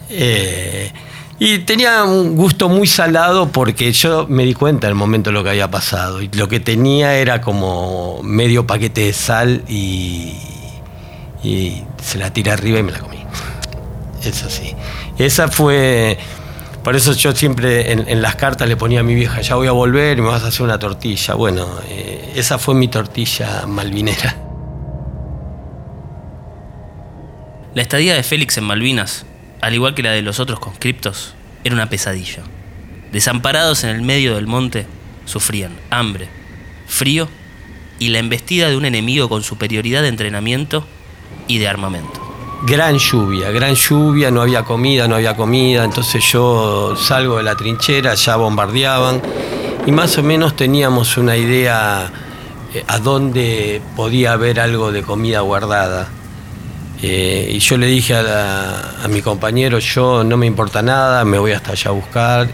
[0.09, 0.93] Eh,
[1.39, 5.35] y tenía un gusto muy salado porque yo me di cuenta en el momento de
[5.35, 6.23] lo que había pasado.
[6.23, 10.33] Y lo que tenía era como medio paquete de sal y,
[11.45, 13.19] y se la tiré arriba y me la comí.
[14.23, 14.75] Eso sí.
[15.19, 16.19] Esa fue.
[16.83, 19.69] Por eso yo siempre en, en las cartas le ponía a mi vieja, ya voy
[19.69, 21.35] a volver y me vas a hacer una tortilla.
[21.35, 24.37] Bueno, eh, esa fue mi tortilla malvinera.
[27.75, 29.27] La estadía de Félix en Malvinas,
[29.61, 32.43] al igual que la de los otros conscriptos, era una pesadilla.
[33.13, 34.87] Desamparados en el medio del monte,
[35.25, 36.29] sufrían hambre,
[36.87, 37.29] frío
[37.99, 40.87] y la embestida de un enemigo con superioridad de entrenamiento
[41.49, 42.21] y de armamento.
[42.67, 47.57] Gran lluvia, gran lluvia, no había comida, no había comida, entonces yo salgo de la
[47.57, 49.21] trinchera, ya bombardeaban
[49.87, 52.11] y más o menos teníamos una idea
[52.73, 56.09] eh, a dónde podía haber algo de comida guardada.
[57.03, 61.39] Eh, y yo le dije a, a mi compañero, yo no me importa nada, me
[61.39, 62.49] voy hasta allá a buscar.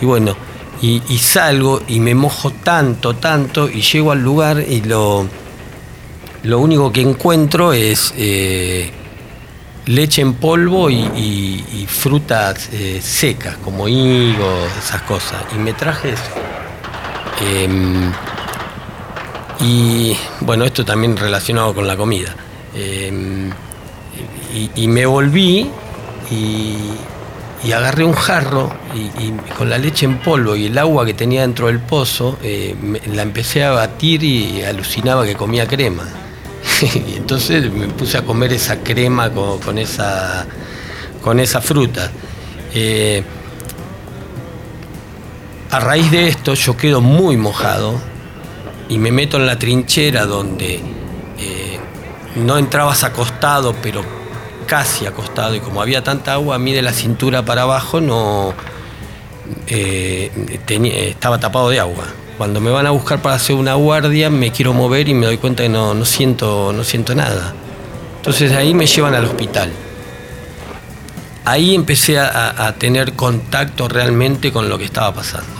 [0.00, 0.36] Y bueno,
[0.80, 5.26] y salgo y me mojo tanto, tanto, y llego al lugar y lo,
[6.44, 8.90] lo único que encuentro es eh,
[9.86, 15.42] leche en polvo y, frutas eh, secas, como higos, esas cosas.
[15.54, 16.22] Y me traje eso.
[17.40, 18.12] Em,
[19.60, 22.34] y bueno, esto también relacionado con la comida.
[22.74, 23.50] Em,
[24.76, 25.68] y, me volví
[26.30, 31.14] y, agarré un jarro y, y con la leche en polvo y el agua que
[31.14, 36.04] tenía dentro del pozo, eh, me- la empecé a batir y alucinaba que comía crema.
[36.82, 40.46] y entonces me puse a comer esa crema con, esa,
[41.22, 42.10] con esa fruta.
[42.72, 43.22] Eh,
[45.70, 48.00] a raíz de esto yo quedo muy mojado
[48.88, 50.76] y me meto en la trinchera donde
[51.38, 51.78] eh,
[52.36, 54.02] no entrabas acostado, pero
[54.66, 58.52] casi acostado, y como había tanta agua, a mí de la cintura para abajo no
[59.66, 60.30] eh,
[61.08, 62.04] estaba tapado de agua.
[62.38, 65.38] Cuando me van a buscar para hacer una guardia, me quiero mover y me doy
[65.38, 67.52] cuenta que no, no siento, no siento nada.
[68.18, 69.72] Entonces ahí me llevan al hospital.
[71.44, 75.50] Ahí empecé a, tener contacto realmente con lo que estaba pasando.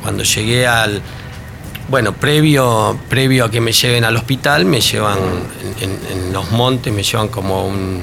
[0.00, 1.02] Cuando llegué al,
[1.88, 5.18] bueno, previo, previo a que me lleven al hospital, me llevan
[5.80, 8.02] en, los montes, me llevan como un,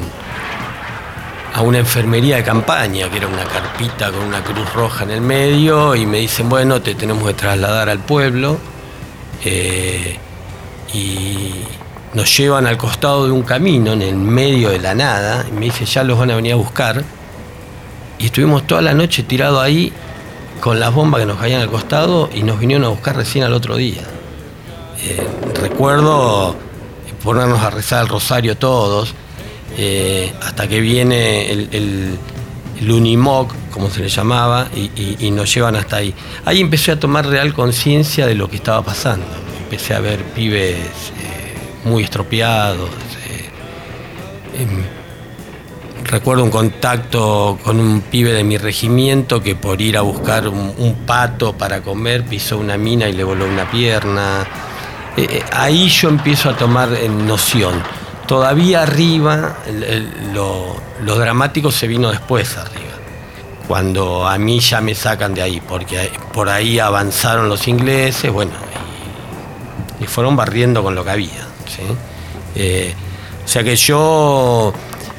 [1.54, 5.22] a una enfermería de campaña, que era una carpita con una cruz roja en el
[5.22, 8.58] medio, y me dicen, bueno, te tenemos que trasladar al pueblo.
[9.44, 10.18] eh,
[10.94, 11.54] y
[12.14, 15.66] nos llevan al costado de un camino, en el medio de la nada, y me
[15.66, 17.04] dice, ya los van a venir a buscar.
[18.20, 19.94] Y estuvimos toda la noche tirados ahí
[20.60, 23.54] con las bombas que nos caían al costado y nos vinieron a buscar recién al
[23.54, 24.04] otro día.
[25.04, 25.28] Eh,
[25.60, 26.56] recuerdo
[27.24, 29.16] ponernos a rezar el rosario todos,
[29.78, 32.18] eh, hasta que viene el, el-
[32.90, 36.16] Unimoc, como se le llamaba, y, nos llevan hasta ahí.
[36.46, 39.28] Ahí empecé a tomar real conciencia de lo que estaba pasando.
[39.64, 41.54] Empecé a ver pibes eh,
[41.86, 42.90] muy estropeados.
[43.30, 44.84] eh, em,
[46.06, 50.96] Recuerdo un contacto con un pibe de mi regimiento que por ir a buscar un,
[51.06, 54.46] pato para comer pisó una mina y le voló una pierna.
[55.54, 57.76] Ahí yo empiezo a tomar noción.
[58.32, 62.94] Todavía arriba, el- el- lo, dramático se vino después arriba.
[63.68, 68.54] Cuando a mí ya me sacan de ahí, porque por ahí avanzaron los ingleses, bueno,
[70.00, 71.46] y, fueron barriendo con lo que había.
[72.56, 72.94] Eh,
[73.44, 74.72] o sea que yo,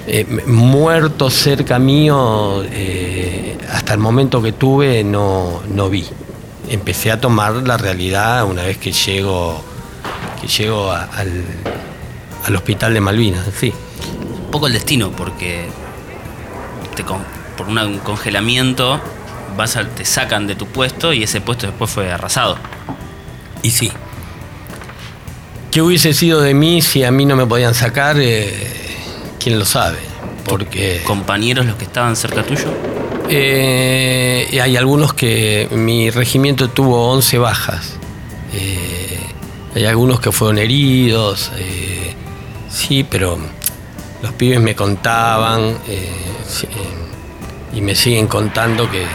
[0.07, 6.09] eh, muerto cerca mío, eh, hasta el momento que tuve, no, no vi.
[6.71, 9.63] Empecé a tomar la realidad una vez que llego,
[10.41, 11.45] que llego al,
[12.45, 13.73] al hospital de Malvinas, sí.
[14.45, 15.67] Un poco el destino, porque
[16.95, 17.25] te con-
[17.57, 19.01] por un congelamiento
[19.57, 22.57] vas a- te sacan de tu puesto y ese puesto después fue arrasado.
[23.63, 23.91] Y sí.
[25.71, 28.17] ¿Qué hubiese sido de mí si a mí no me podían sacar?
[28.19, 28.55] Eh,
[29.43, 29.99] ¿Quién lo sabe?
[30.45, 31.01] Porque...
[31.05, 32.67] ¿Compañeros los que estaban cerca tuyo?
[33.29, 37.95] Eh, hay algunos que mi regimiento tuvo 11 bajas.
[38.53, 39.19] Eh,
[39.75, 41.51] hay algunos que fueron heridos.
[41.57, 41.92] eh,
[42.73, 43.39] sí, pero
[44.23, 46.11] los pibes me contaban eh,
[47.75, 49.07] y me siguen contando que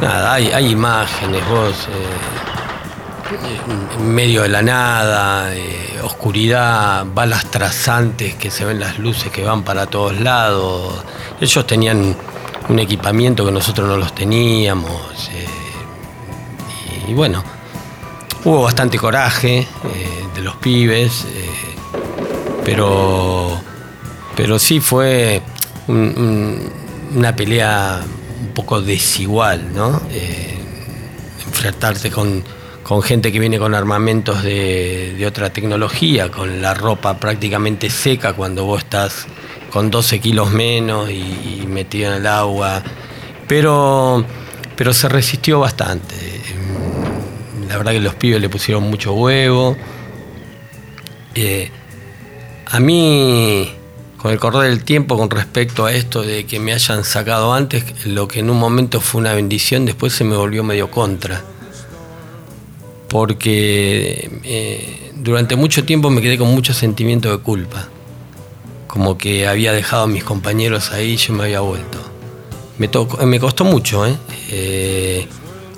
[0.00, 2.16] nada, hay, hay imágenes, vos eh,
[3.98, 9.44] en medio de la nada, eh, oscuridad, balas trazantes que se ven las luces que
[9.44, 11.04] van para todos lados.
[11.40, 12.16] Ellos tenían
[12.68, 15.30] un equipamiento que nosotros no los teníamos.
[17.06, 17.42] y, bueno,
[18.44, 19.66] hubo bastante coraje
[20.34, 21.26] de los pibes,
[22.64, 23.60] pero,
[24.36, 25.40] pero sí fue
[25.88, 26.72] un- un-
[27.18, 28.00] una pelea
[28.42, 30.00] un poco desigual, ¿no?
[30.10, 30.58] Eh,
[31.46, 32.42] enfrentarte con,
[32.82, 38.32] con gente que viene con armamentos de, de otra tecnología, con la ropa prácticamente seca
[38.34, 39.26] cuando vos estás
[39.70, 42.82] con 12 kilos menos y, metido en el agua.
[43.46, 44.24] Pero,
[44.76, 46.14] pero se resistió bastante.
[47.68, 49.76] La verdad que los pibes le pusieron mucho huevo.
[51.34, 51.70] Eh,
[52.70, 53.70] a mí,
[54.18, 58.06] con el correr del tiempo, con respecto a esto de que me hayan sacado antes,
[58.06, 61.42] lo que en un momento fue una bendición, después se me volvió medio contra.
[63.08, 67.88] Porque eh, durante mucho tiempo me quedé con mucho sentimiento de culpa.
[68.86, 71.98] Como que había dejado a mis compañeros ahí y yo me había vuelto.
[72.78, 74.16] Me, tocó- me costó mucho, ¿eh?
[74.50, 75.26] Eh,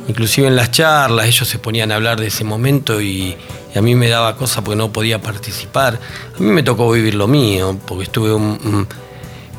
[0.08, 3.34] inclusive en las charlas ellos se ponían a hablar de ese momento y,
[3.74, 5.98] y a mí me daba cosa porque no podía participar.
[6.36, 8.88] A mí me tocó vivir lo mío, porque estuve un, un,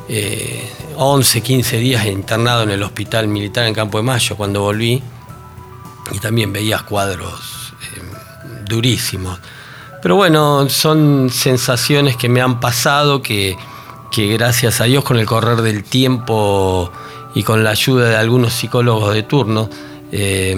[0.08, 5.02] eh, 11, 15 días internado en el hospital militar en Campo de Mayo cuando volví
[6.12, 8.00] y también veías cuadros eh,
[8.68, 9.38] durísimos.
[10.02, 13.56] Pero bueno, son sensaciones que me han pasado que,
[14.12, 16.92] que gracias a Dios con el correr del tiempo
[17.34, 19.68] y con la ayuda de algunos psicólogos de turno,
[20.12, 20.54] eh,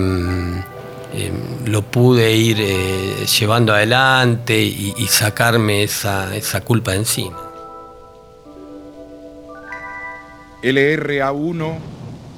[1.18, 1.32] eh,
[1.64, 7.40] lo pude ir eh, llevando adelante y, sacarme esa, esa culpa de encima.
[10.62, 11.78] LRA1,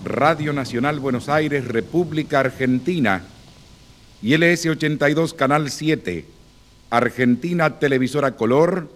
[0.05, 3.25] Radio Nacional Buenos Aires, República Argentina,
[4.23, 6.25] y LS82, Canal 7,
[6.91, 8.89] Argentina Televisora Color,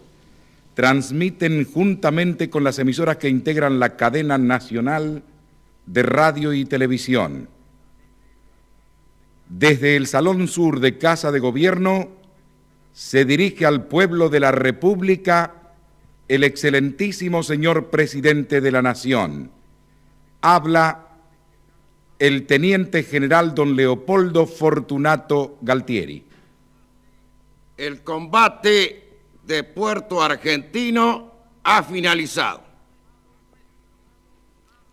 [0.74, 5.24] transmiten juntamente con las emisoras que integran la cadena nacional
[5.86, 7.48] de radio y televisión.
[9.54, 12.08] Desde el Salón Sur de Casa de Gobierno
[12.94, 15.74] se dirige al pueblo de la República
[16.26, 19.50] el excelentísimo señor presidente de la Nación.
[20.40, 21.06] Habla
[22.18, 26.24] el teniente general don Leopoldo Fortunato Galtieri.
[27.76, 31.30] El combate de Puerto Argentino
[31.62, 32.62] ha finalizado.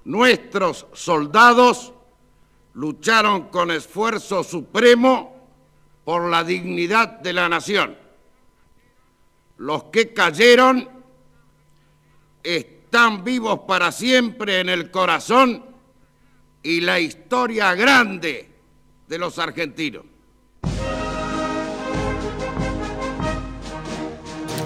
[0.03, 1.93] Nuestros soldados
[2.73, 5.35] lucharon con esfuerzo supremo
[6.03, 7.95] por la dignidad de la nación.
[9.57, 10.87] Los que cayeron
[12.41, 15.65] están vivos para siempre en el corazón
[16.63, 18.49] y la historia grande
[19.07, 20.03] de los argentinos.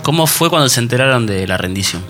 [0.03, 2.03] ¿Cómo fue cuando se enteraron de la rendición?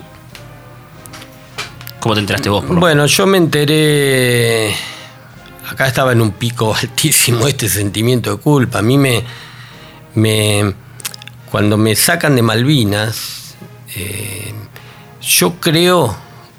[2.00, 2.64] ¿Cómo te enteraste vos?
[2.64, 4.74] por Bueno, yo me enteré.
[5.68, 8.78] Acá estaba en un pico altísimo este sentimiento de culpa.
[8.80, 9.24] A mí me.
[10.14, 10.74] me
[11.50, 13.54] cuando me sacan de Malvinas,
[13.94, 14.52] eh,
[15.22, 16.16] yo creo,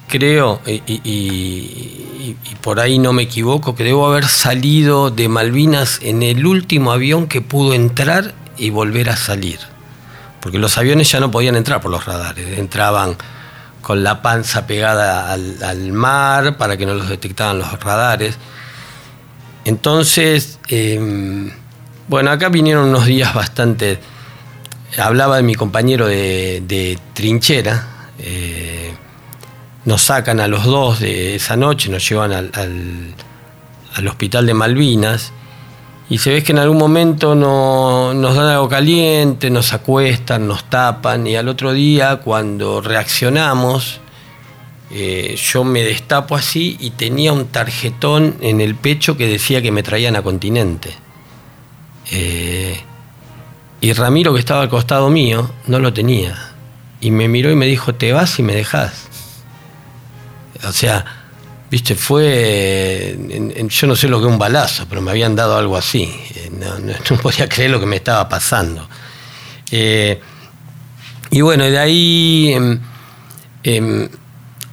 [0.07, 6.45] creo, y, por ahí no me equivoco, que debo haber salido de Malvinas en el
[6.45, 9.59] último avión que pudo entrar y volver a salir.
[10.39, 13.17] Porque los aviones ya no podían entrar por los radares, entraban
[13.81, 18.37] con la panza pegada al, al mar para que no los detectaban los radares.
[19.65, 21.51] Entonces, eh,
[22.07, 23.99] bueno, acá vinieron unos días bastante...
[24.97, 28.93] Hablaba de mi compañero de, trinchera, eh,
[29.83, 33.13] nos sacan a los dos de esa noche, nos llevan al, al-
[33.95, 35.33] al hospital de Malvinas
[36.09, 40.63] y se ve que en algún momento no- nos dan algo caliente, nos acuestan, nos
[40.69, 43.99] tapan y al otro día cuando reaccionamos
[44.91, 49.71] eh, yo me destapo así y tenía un tarjetón en el pecho que decía que
[49.71, 50.91] me traían a continente.
[52.11, 52.79] Eh,
[53.81, 56.53] y Ramiro, que estaba al costado mío, no lo tenía.
[57.01, 59.07] Y me miró y me dijo, te vas y me dejas.
[60.63, 61.05] O sea,
[61.69, 63.17] viste, fue.
[63.67, 66.03] yo no sé lo que un balazo, pero me habían dado algo así.
[66.35, 68.87] Eh, No, podía creer lo que me estaba pasando.
[71.35, 72.79] Y bueno, de ahí em,
[73.63, 74.07] em,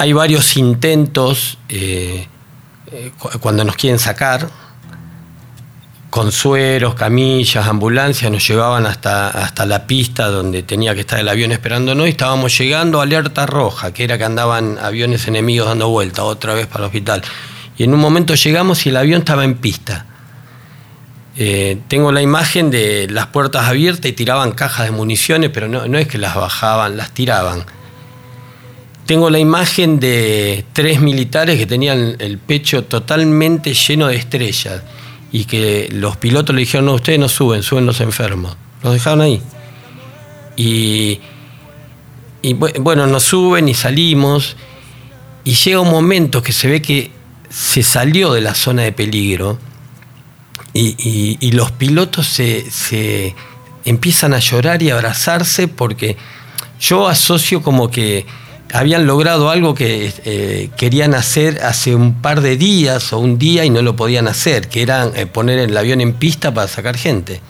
[0.03, 2.27] hay varios intentos eh,
[2.91, 4.49] eh, cu- cuando nos quieren sacar
[6.11, 11.29] con sueros, camillas, ambulancias, nos llevaban hasta, hasta la pista donde tenía que estar el
[11.29, 15.89] avión esperándonos y estábamos llegando a alerta roja, que era que andaban aviones enemigos dando
[15.89, 17.23] vuelta otra vez para el hospital.
[17.79, 20.05] Y en un momento llegamos y el avión estaba en pista.
[21.37, 25.97] Eh, tengo la imagen de las puertas abiertas y tiraban cajas de municiones, pero no
[25.97, 27.65] es que las bajaban, las tiraban.
[29.13, 34.83] Tengo la imagen de tres militares que tenían el pecho totalmente lleno de estrellas
[35.31, 38.57] y que los pilotos le dijeron, no, ustedes no suben, suben los enfermos.
[38.83, 39.43] Los dejaron ahí.
[40.57, 41.21] Y,
[42.41, 44.57] y bu- bueno, nos suben y salimos
[45.45, 47.11] y llega un momento que se ve que
[47.51, 49.59] se salió de la zona de peligro
[50.73, 53.35] y, los pilotos se,
[53.85, 56.17] empiezan a llorar y abrazarse porque
[56.81, 58.25] yo asocio como que
[58.73, 63.65] habían logrado algo que eh, querían hacer hace un par de días o un día
[63.65, 66.97] y no lo podían hacer, que era eh, poner el avión en pista para sacar
[66.97, 67.41] gente.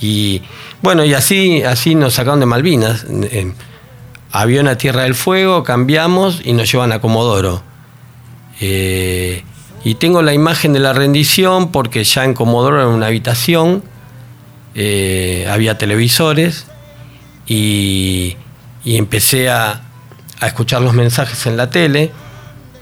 [0.00, 0.42] Y
[0.82, 3.06] bueno, y así, así nos sacaron de Malvinas.
[3.08, 3.52] Eh,
[4.30, 7.62] avión a Tierra del Fuego, cambiamos y nos llevan a Comodoro.
[8.60, 9.42] Eh,
[9.82, 13.82] y tengo la imagen de la rendición porque ya en Comodoro era una habitación,
[15.50, 16.66] había televisores
[17.48, 18.36] y,
[18.84, 19.87] empecé a,
[20.40, 22.12] a, escuchar los mensajes en la tele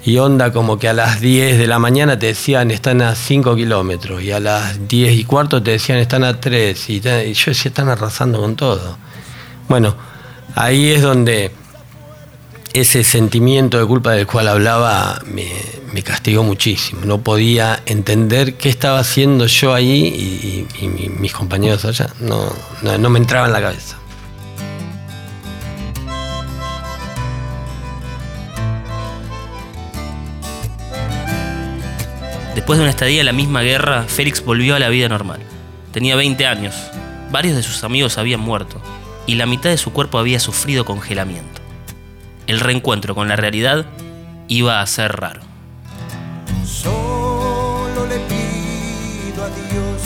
[0.04, 3.56] y onda como que a las 10 de la mañana te decían están a 5
[3.56, 7.52] kilómetros y a las 10 y cuarto te decían están a 3 y, yo decía
[7.54, 8.98] están arrasando con todo.
[9.68, 9.96] Bueno,
[10.54, 11.52] ahí es donde
[12.80, 17.06] ese sentimiento de culpa del cual hablaba me, castigó muchísimo.
[17.06, 20.88] No podía entender qué estaba haciendo yo ahí y,
[21.18, 22.10] mis compañeros allá.
[22.20, 22.52] No,
[22.82, 23.96] no, me entraba en la cabeza.
[32.66, 35.38] Después de una estadía en la misma guerra, Félix volvió a la vida normal.
[35.92, 36.74] Tenía 20 años.
[37.30, 38.82] Varios de sus amigos habían muerto
[39.24, 41.60] y la mitad de su cuerpo había sufrido congelamiento.
[42.48, 43.86] El reencuentro con la realidad
[44.48, 45.42] iba a ser raro.
[46.66, 50.02] Solo le pido a Dios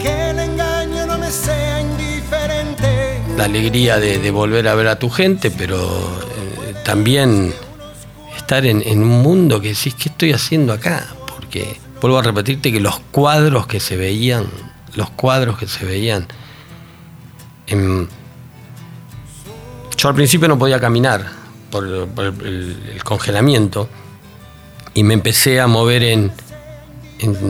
[0.00, 3.20] que el engaño no me sea indiferente.
[3.36, 5.78] La alegría de, volver a ver a tu gente, pero
[6.66, 7.52] eh, también
[8.44, 11.06] estar en, en, un mundo que decís, ¿qué estoy haciendo acá?
[11.26, 14.46] Porque vuelvo a repetirte que los cuadros que se veían,
[14.94, 16.26] los cuadros que se veían,
[17.66, 18.06] Em,
[19.96, 21.26] yo al principio no podía caminar
[21.70, 23.88] por, el, congelamiento
[24.92, 26.32] y me empecé a mover en,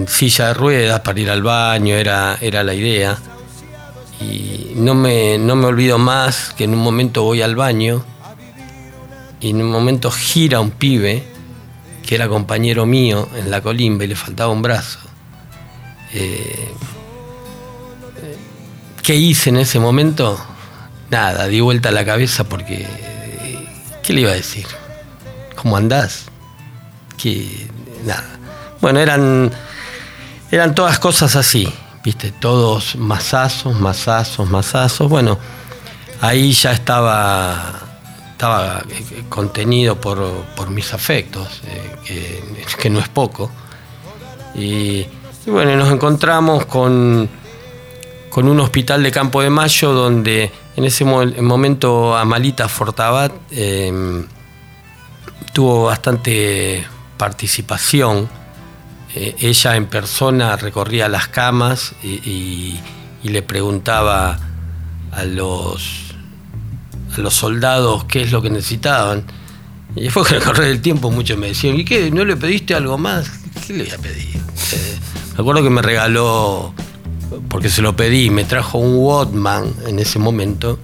[0.07, 3.19] silla de ruedas para ir al baño, era, era la idea.
[4.21, 8.05] Y no me, no me olvido más que en un momento voy al baño
[9.45, 11.23] y en un momento gira un pibe
[12.07, 15.01] que era compañero mío en la colimba y le faltaba un brazo.
[16.15, 16.73] Eh,
[19.03, 20.43] ¿Qué hice en ese momento?
[21.11, 22.87] Nada, di vuelta la cabeza porque.
[24.03, 24.67] ¿Qué le iba a decir?
[25.57, 26.25] ¿Cómo andás?
[27.19, 27.69] Que.
[28.07, 28.39] Nada.
[28.81, 29.53] Bueno, eran.
[30.51, 31.69] Eran todas cosas así,
[32.03, 32.33] ¿viste?
[32.33, 35.11] Todos masazos, masazos, masazos.
[35.11, 35.39] Bueno,
[36.23, 37.84] ahí ya estaba.
[38.35, 42.43] Estaba eh, contenido por, mis afectos, eh,
[42.79, 43.51] que, no es poco.
[44.55, 45.07] Y,
[45.47, 47.29] bueno, nos encontramos con
[48.35, 54.27] con un hospital de Campo de Mayo donde en ese momento Amalita Fortabat em,
[55.53, 56.85] tuvo bastante
[57.17, 58.29] participación.
[59.15, 62.81] Eh, ella en persona recorría las camas y,
[63.23, 64.37] le preguntaba
[65.13, 66.04] a los,
[67.21, 69.25] a los soldados qué es lo que necesitaban.
[69.97, 72.11] Y después con el correr del tiempo muchos me decían, ¿y qué?
[72.11, 73.31] ¿No le pediste algo más?
[73.67, 74.37] ¿Qué le voy a pedir?
[74.37, 74.99] Eh,
[75.35, 76.75] me acuerdo que me regaló
[77.49, 80.79] porque se lo pedí, me trajo un Walkman en ese momento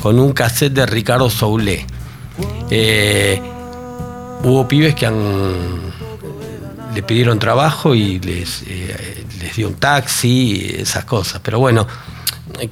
[0.00, 1.86] con un cassette de Ricardo Soule.
[2.70, 3.40] Eh,
[4.42, 5.10] hubo pibes que
[6.94, 11.40] le pidieron trabajo y les, eh, les dio un taxi, esas cosas.
[11.42, 11.86] Pero bueno,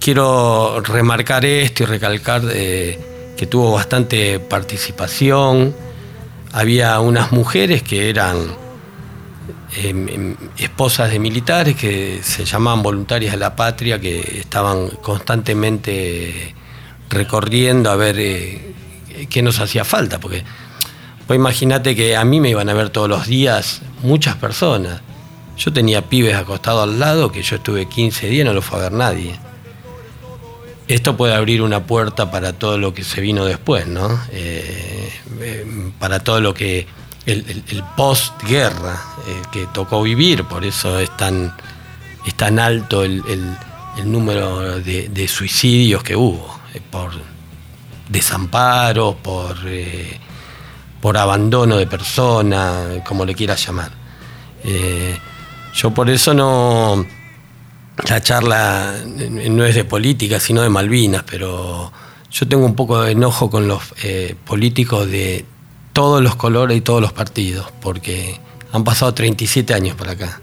[0.01, 2.99] quiero remarcar esto y recalcar eh,
[3.37, 5.75] que tuvo bastante participación.
[6.53, 8.63] Había unas mujeres que eran
[9.75, 16.55] Em, em, esposas de militares que se llamaban voluntarias de la patria, que estaban constantemente
[17.09, 18.75] recorriendo a ver eh,
[19.31, 20.45] qué nos hacía falta, porque
[21.27, 25.01] pues imagínate que a mí me iban a ver todos los días muchas personas.
[25.57, 28.79] Yo tenía pibes acostados al lado que yo estuve 15 días y no lo fue
[28.79, 29.39] a ver nadie.
[30.89, 34.21] Esto puede abrir una puerta para todo lo que se vino después, ¿no?
[34.33, 36.87] Eh, eh, para todo lo que
[37.25, 41.55] el, el, post-guerra eh, que tocó vivir, por eso es tan,
[42.27, 43.23] es tan alto el,
[44.05, 46.59] número de, suicidios que hubo,
[46.91, 47.13] por
[48.09, 49.57] desamparo, por,
[51.01, 53.93] por abandono de persona, como le quieras llamar.
[55.75, 57.07] yo por eso no,
[58.09, 61.93] la charla no es de política, sino de Malvinas, pero
[62.31, 63.83] yo tengo un poco de enojo con los
[64.45, 65.45] políticos de
[65.93, 68.41] todos los colores y todos los partidos, porque
[68.73, 70.41] han pasado 37 años por acá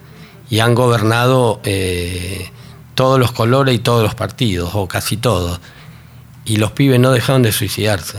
[0.49, 2.49] y han gobernado eh,
[2.95, 5.59] todos los colores y todos los partidos, o casi todos.
[6.45, 8.17] Y los pibes no dejaron de suicidarse.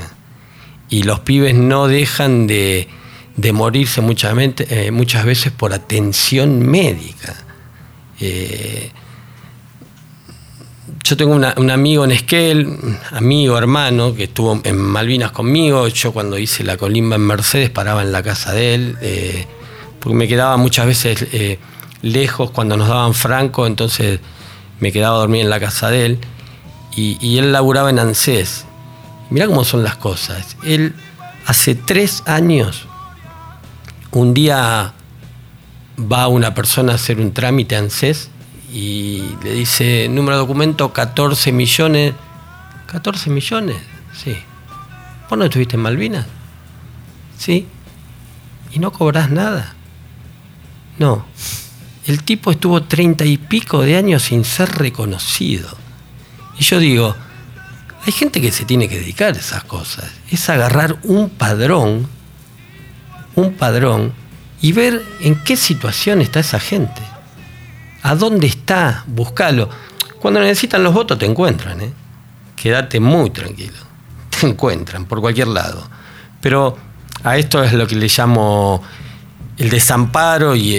[0.89, 2.89] y los pibes no dejan de,
[3.37, 7.37] de morirse muchas, eh, muchas veces por atención médica.
[8.19, 8.91] Eh,
[11.11, 12.79] yo tengo un amigo en Esquel,
[13.11, 15.89] amigo, hermano, que estuvo en Malvinas conmigo.
[15.89, 19.45] Yo cuando hice la colimba en Mercedes paraba en la casa de él, eh,
[19.99, 21.27] porque me quedaba muchas veces
[22.03, 24.21] lejos cuando nos daban franco, entonces
[24.79, 26.19] me quedaba a dormir en la casa de él.
[26.95, 28.67] Y, y él laburaba en ANSES.
[29.31, 30.57] Mirá cómo son las cosas.
[30.63, 30.95] Él
[31.45, 32.87] hace tres años,
[34.13, 34.93] un día
[36.01, 38.31] va una persona a hacer un trámite a ANSES
[38.73, 42.15] y le dice, número de documento 14 millones.
[42.89, 43.77] ¿14 millones?
[44.17, 44.37] Sí.
[45.29, 46.27] ¿Vos no estuviste en Malvinas?
[47.39, 47.67] Sí.
[48.73, 49.75] ¿Y no cobrás nada?
[50.99, 51.25] No.
[52.07, 55.69] El tipo estuvo treinta y pico de años sin ser reconocido.
[56.59, 57.17] Y yo digo,
[58.05, 60.11] hay gente que se tiene que dedicar a esas cosas.
[60.31, 62.09] Es agarrar un padrón,
[63.35, 64.13] un padrón,
[64.61, 67.01] y ver en qué situación está esa gente.
[68.03, 69.05] ¿A dónde está?
[69.07, 69.69] Buscalo.
[70.21, 71.93] Cuando necesitan los votos te encuentran, ¿eh?
[72.57, 73.79] Quédate muy tranquilo.
[74.31, 75.83] Te encuentran por cualquier lado.
[76.41, 76.77] Pero
[77.25, 78.83] a esto es lo que le llamo
[79.57, 80.75] el desamparo y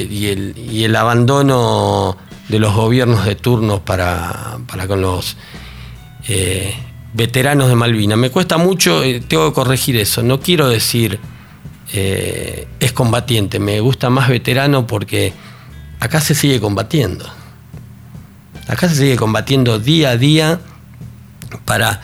[0.84, 2.17] el, abandono
[2.49, 4.57] de los gobiernos de turno para,
[4.88, 5.38] con los
[6.28, 6.74] eh,
[7.13, 8.17] veteranos de Malvinas.
[8.17, 11.19] Me cuesta mucho, eh, tengo que corregir eso, no quiero decir
[11.93, 15.34] eh, es combatiente, me gusta más veterano porque
[16.02, 17.26] acá se sigue combatiendo.
[18.68, 20.60] Acá se sigue combatiendo día a día
[21.64, 22.02] para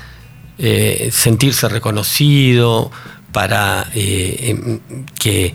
[0.57, 2.91] eh, sentirse reconocido,
[3.33, 4.79] para em,
[5.19, 5.53] que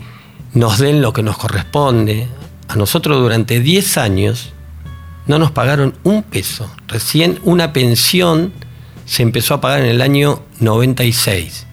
[0.53, 2.27] nos den lo que nos corresponde.
[2.67, 4.51] A nosotros durante 10 años
[5.25, 6.69] no nos pagaron un peso.
[6.87, 8.51] Recién una pensión
[9.05, 11.65] se empezó a pagar en el año 96.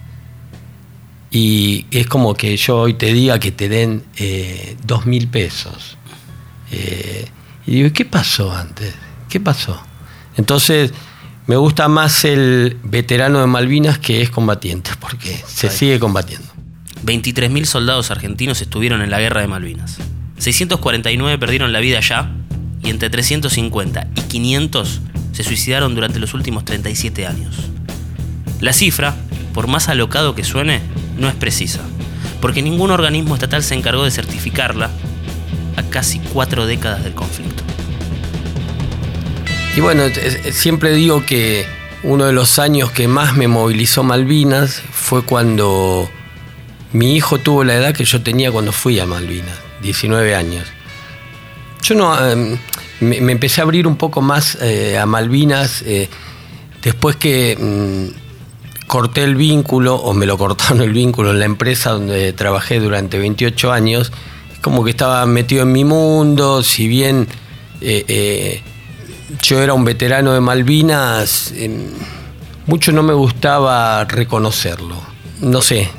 [1.31, 5.97] Y es como que yo hoy te diga que te den eh, dos mil pesos.
[6.71, 7.27] Eh,
[7.65, 8.93] y digo, ¿qué pasó antes?
[9.29, 9.81] ¿Qué pasó?
[10.37, 10.93] Entonces,
[11.47, 16.47] me gusta más el veterano de Malvinas que es combatiente, porque se sigue combatiendo.
[17.05, 19.97] 23.000 soldados argentinos estuvieron en la guerra de Malvinas.
[20.37, 22.31] 649 perdieron la vida allá
[22.83, 25.01] y entre 350 y 500
[25.33, 27.55] se suicidaron durante los últimos 37 años.
[28.59, 29.15] La cifra,
[29.53, 30.81] por más alocado que suene,
[31.17, 31.81] no es precisa,
[32.39, 34.89] porque ningún organismo estatal se encargó de certificarla
[35.91, 37.63] casi cuatro décadas del conflicto.
[39.77, 40.03] Y bueno,
[40.51, 41.65] siempre digo que
[42.03, 46.09] uno de los años que más me movilizó Malvinas fue cuando
[46.93, 50.65] mi hijo tuvo la edad que yo tenía cuando fui a Malvinas, 19 años.
[51.83, 52.57] Yo no, em,
[52.99, 56.09] me, empecé a abrir un poco más eh, a Malvinas eh,
[56.81, 61.91] después que mm, corté el vínculo, o me lo cortaron el vínculo en la empresa
[61.91, 64.11] donde trabajé durante 28 años,
[64.61, 67.27] como que estaba metido en mi mundo, si bien
[67.81, 68.61] eh,
[69.41, 71.53] yo era un veterano de Malvinas,
[72.67, 74.95] mucho no me gustaba reconocerlo.
[75.41, 75.89] No sé,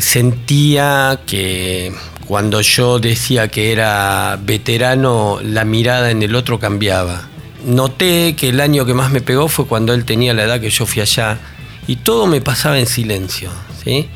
[0.00, 1.92] sentía que
[2.26, 7.28] cuando yo decía que era veterano, la mirada en el otro cambiaba.
[7.64, 10.70] Noté que el año que más me pegó fue cuando él tenía la edad que
[10.70, 11.38] yo fui allá
[11.86, 13.50] y todo me pasaba en silencio.
[13.84, 14.08] ¿sí?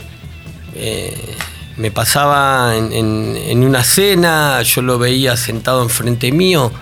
[1.76, 6.72] Me pasaba en, una cena, yo lo veía sentado enfrente mío,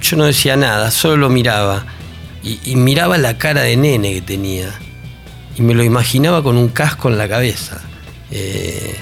[0.00, 1.86] yo no decía nada, solo lo miraba
[2.42, 4.74] y, miraba la cara de nene que tenía
[5.56, 7.80] y me lo imaginaba con un casco en la cabeza.
[8.30, 8.94] Eh,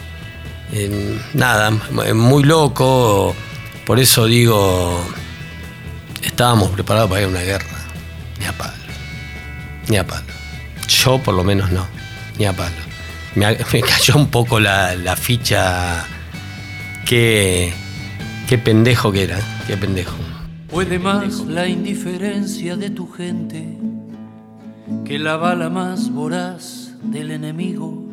[1.35, 1.71] nada,
[2.15, 3.35] muy loco.
[3.85, 5.05] Por eso digo,
[6.23, 7.79] estábamos preparados para ir a una guerra.
[8.39, 8.73] Ni a palo.
[9.89, 10.27] Ni a palo.
[10.87, 11.87] Yo por lo menos no.
[12.39, 12.92] Ni a palo.
[13.35, 16.05] Me, cayó un poco la, ficha.
[17.07, 17.73] Qué,
[18.47, 19.39] qué pendejo que era.
[19.67, 20.17] Qué pendejo.
[20.69, 23.79] Puede más la indiferencia de tu gente
[25.05, 28.07] que la bala más voraz del enemigo.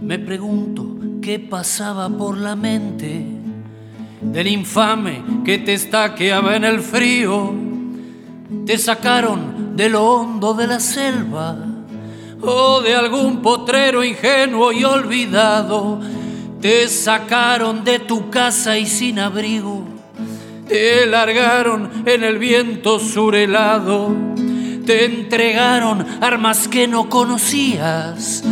[0.00, 3.24] Me pregunto qué pasaba por la mente
[4.20, 7.54] del infame que te estaqueaba en el frío.
[8.66, 11.71] Te sacaron de lo hondo de la selva
[12.42, 16.00] o de algún potrero ingenuo y olvidado.
[16.60, 19.84] Te sacaron de tu casa y sin abrigo.
[20.68, 24.14] Te largaron en el viento surelado.
[24.86, 28.42] Te entregaron armas que no conocías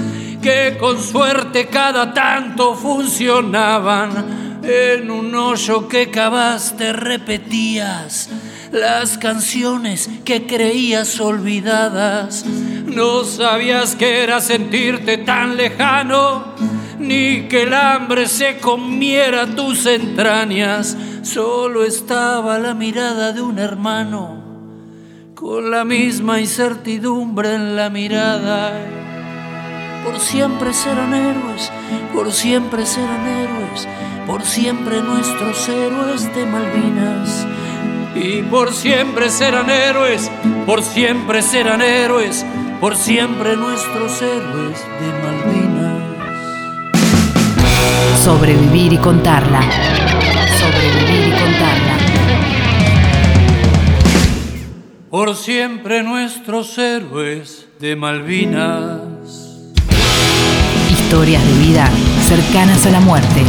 [0.40, 4.60] que con suerte cada tanto funcionaban.
[4.62, 8.28] En un hoyo que cavaste repetías,
[8.72, 12.44] las canciones que creías olvidadas.
[12.46, 16.54] No sabías que era sentirte tan lejano,
[16.98, 20.96] ni que el hambre se comiera tus entrañas.
[21.22, 24.42] Solo estaba la mirada de un hermano,
[25.34, 28.72] con la misma incertidumbre en la mirada.
[30.04, 31.70] Por siempre serán héroes,
[32.14, 33.86] por siempre serán héroes,
[34.26, 37.46] por siempre nuestros héroes de Malvinas.
[38.14, 40.30] Y por siempre serán héroes,
[40.66, 42.44] por siempre serán héroes,
[42.80, 46.02] por siempre nuestros héroes de Malvinas.
[48.24, 49.60] Sobrevivir y contarla.
[50.58, 51.96] Sobrevivir y contarla.
[55.08, 59.00] Por siempre nuestros héroes de Malvinas.
[60.90, 61.90] Historias de vida
[62.26, 63.42] cercanas a la muerte.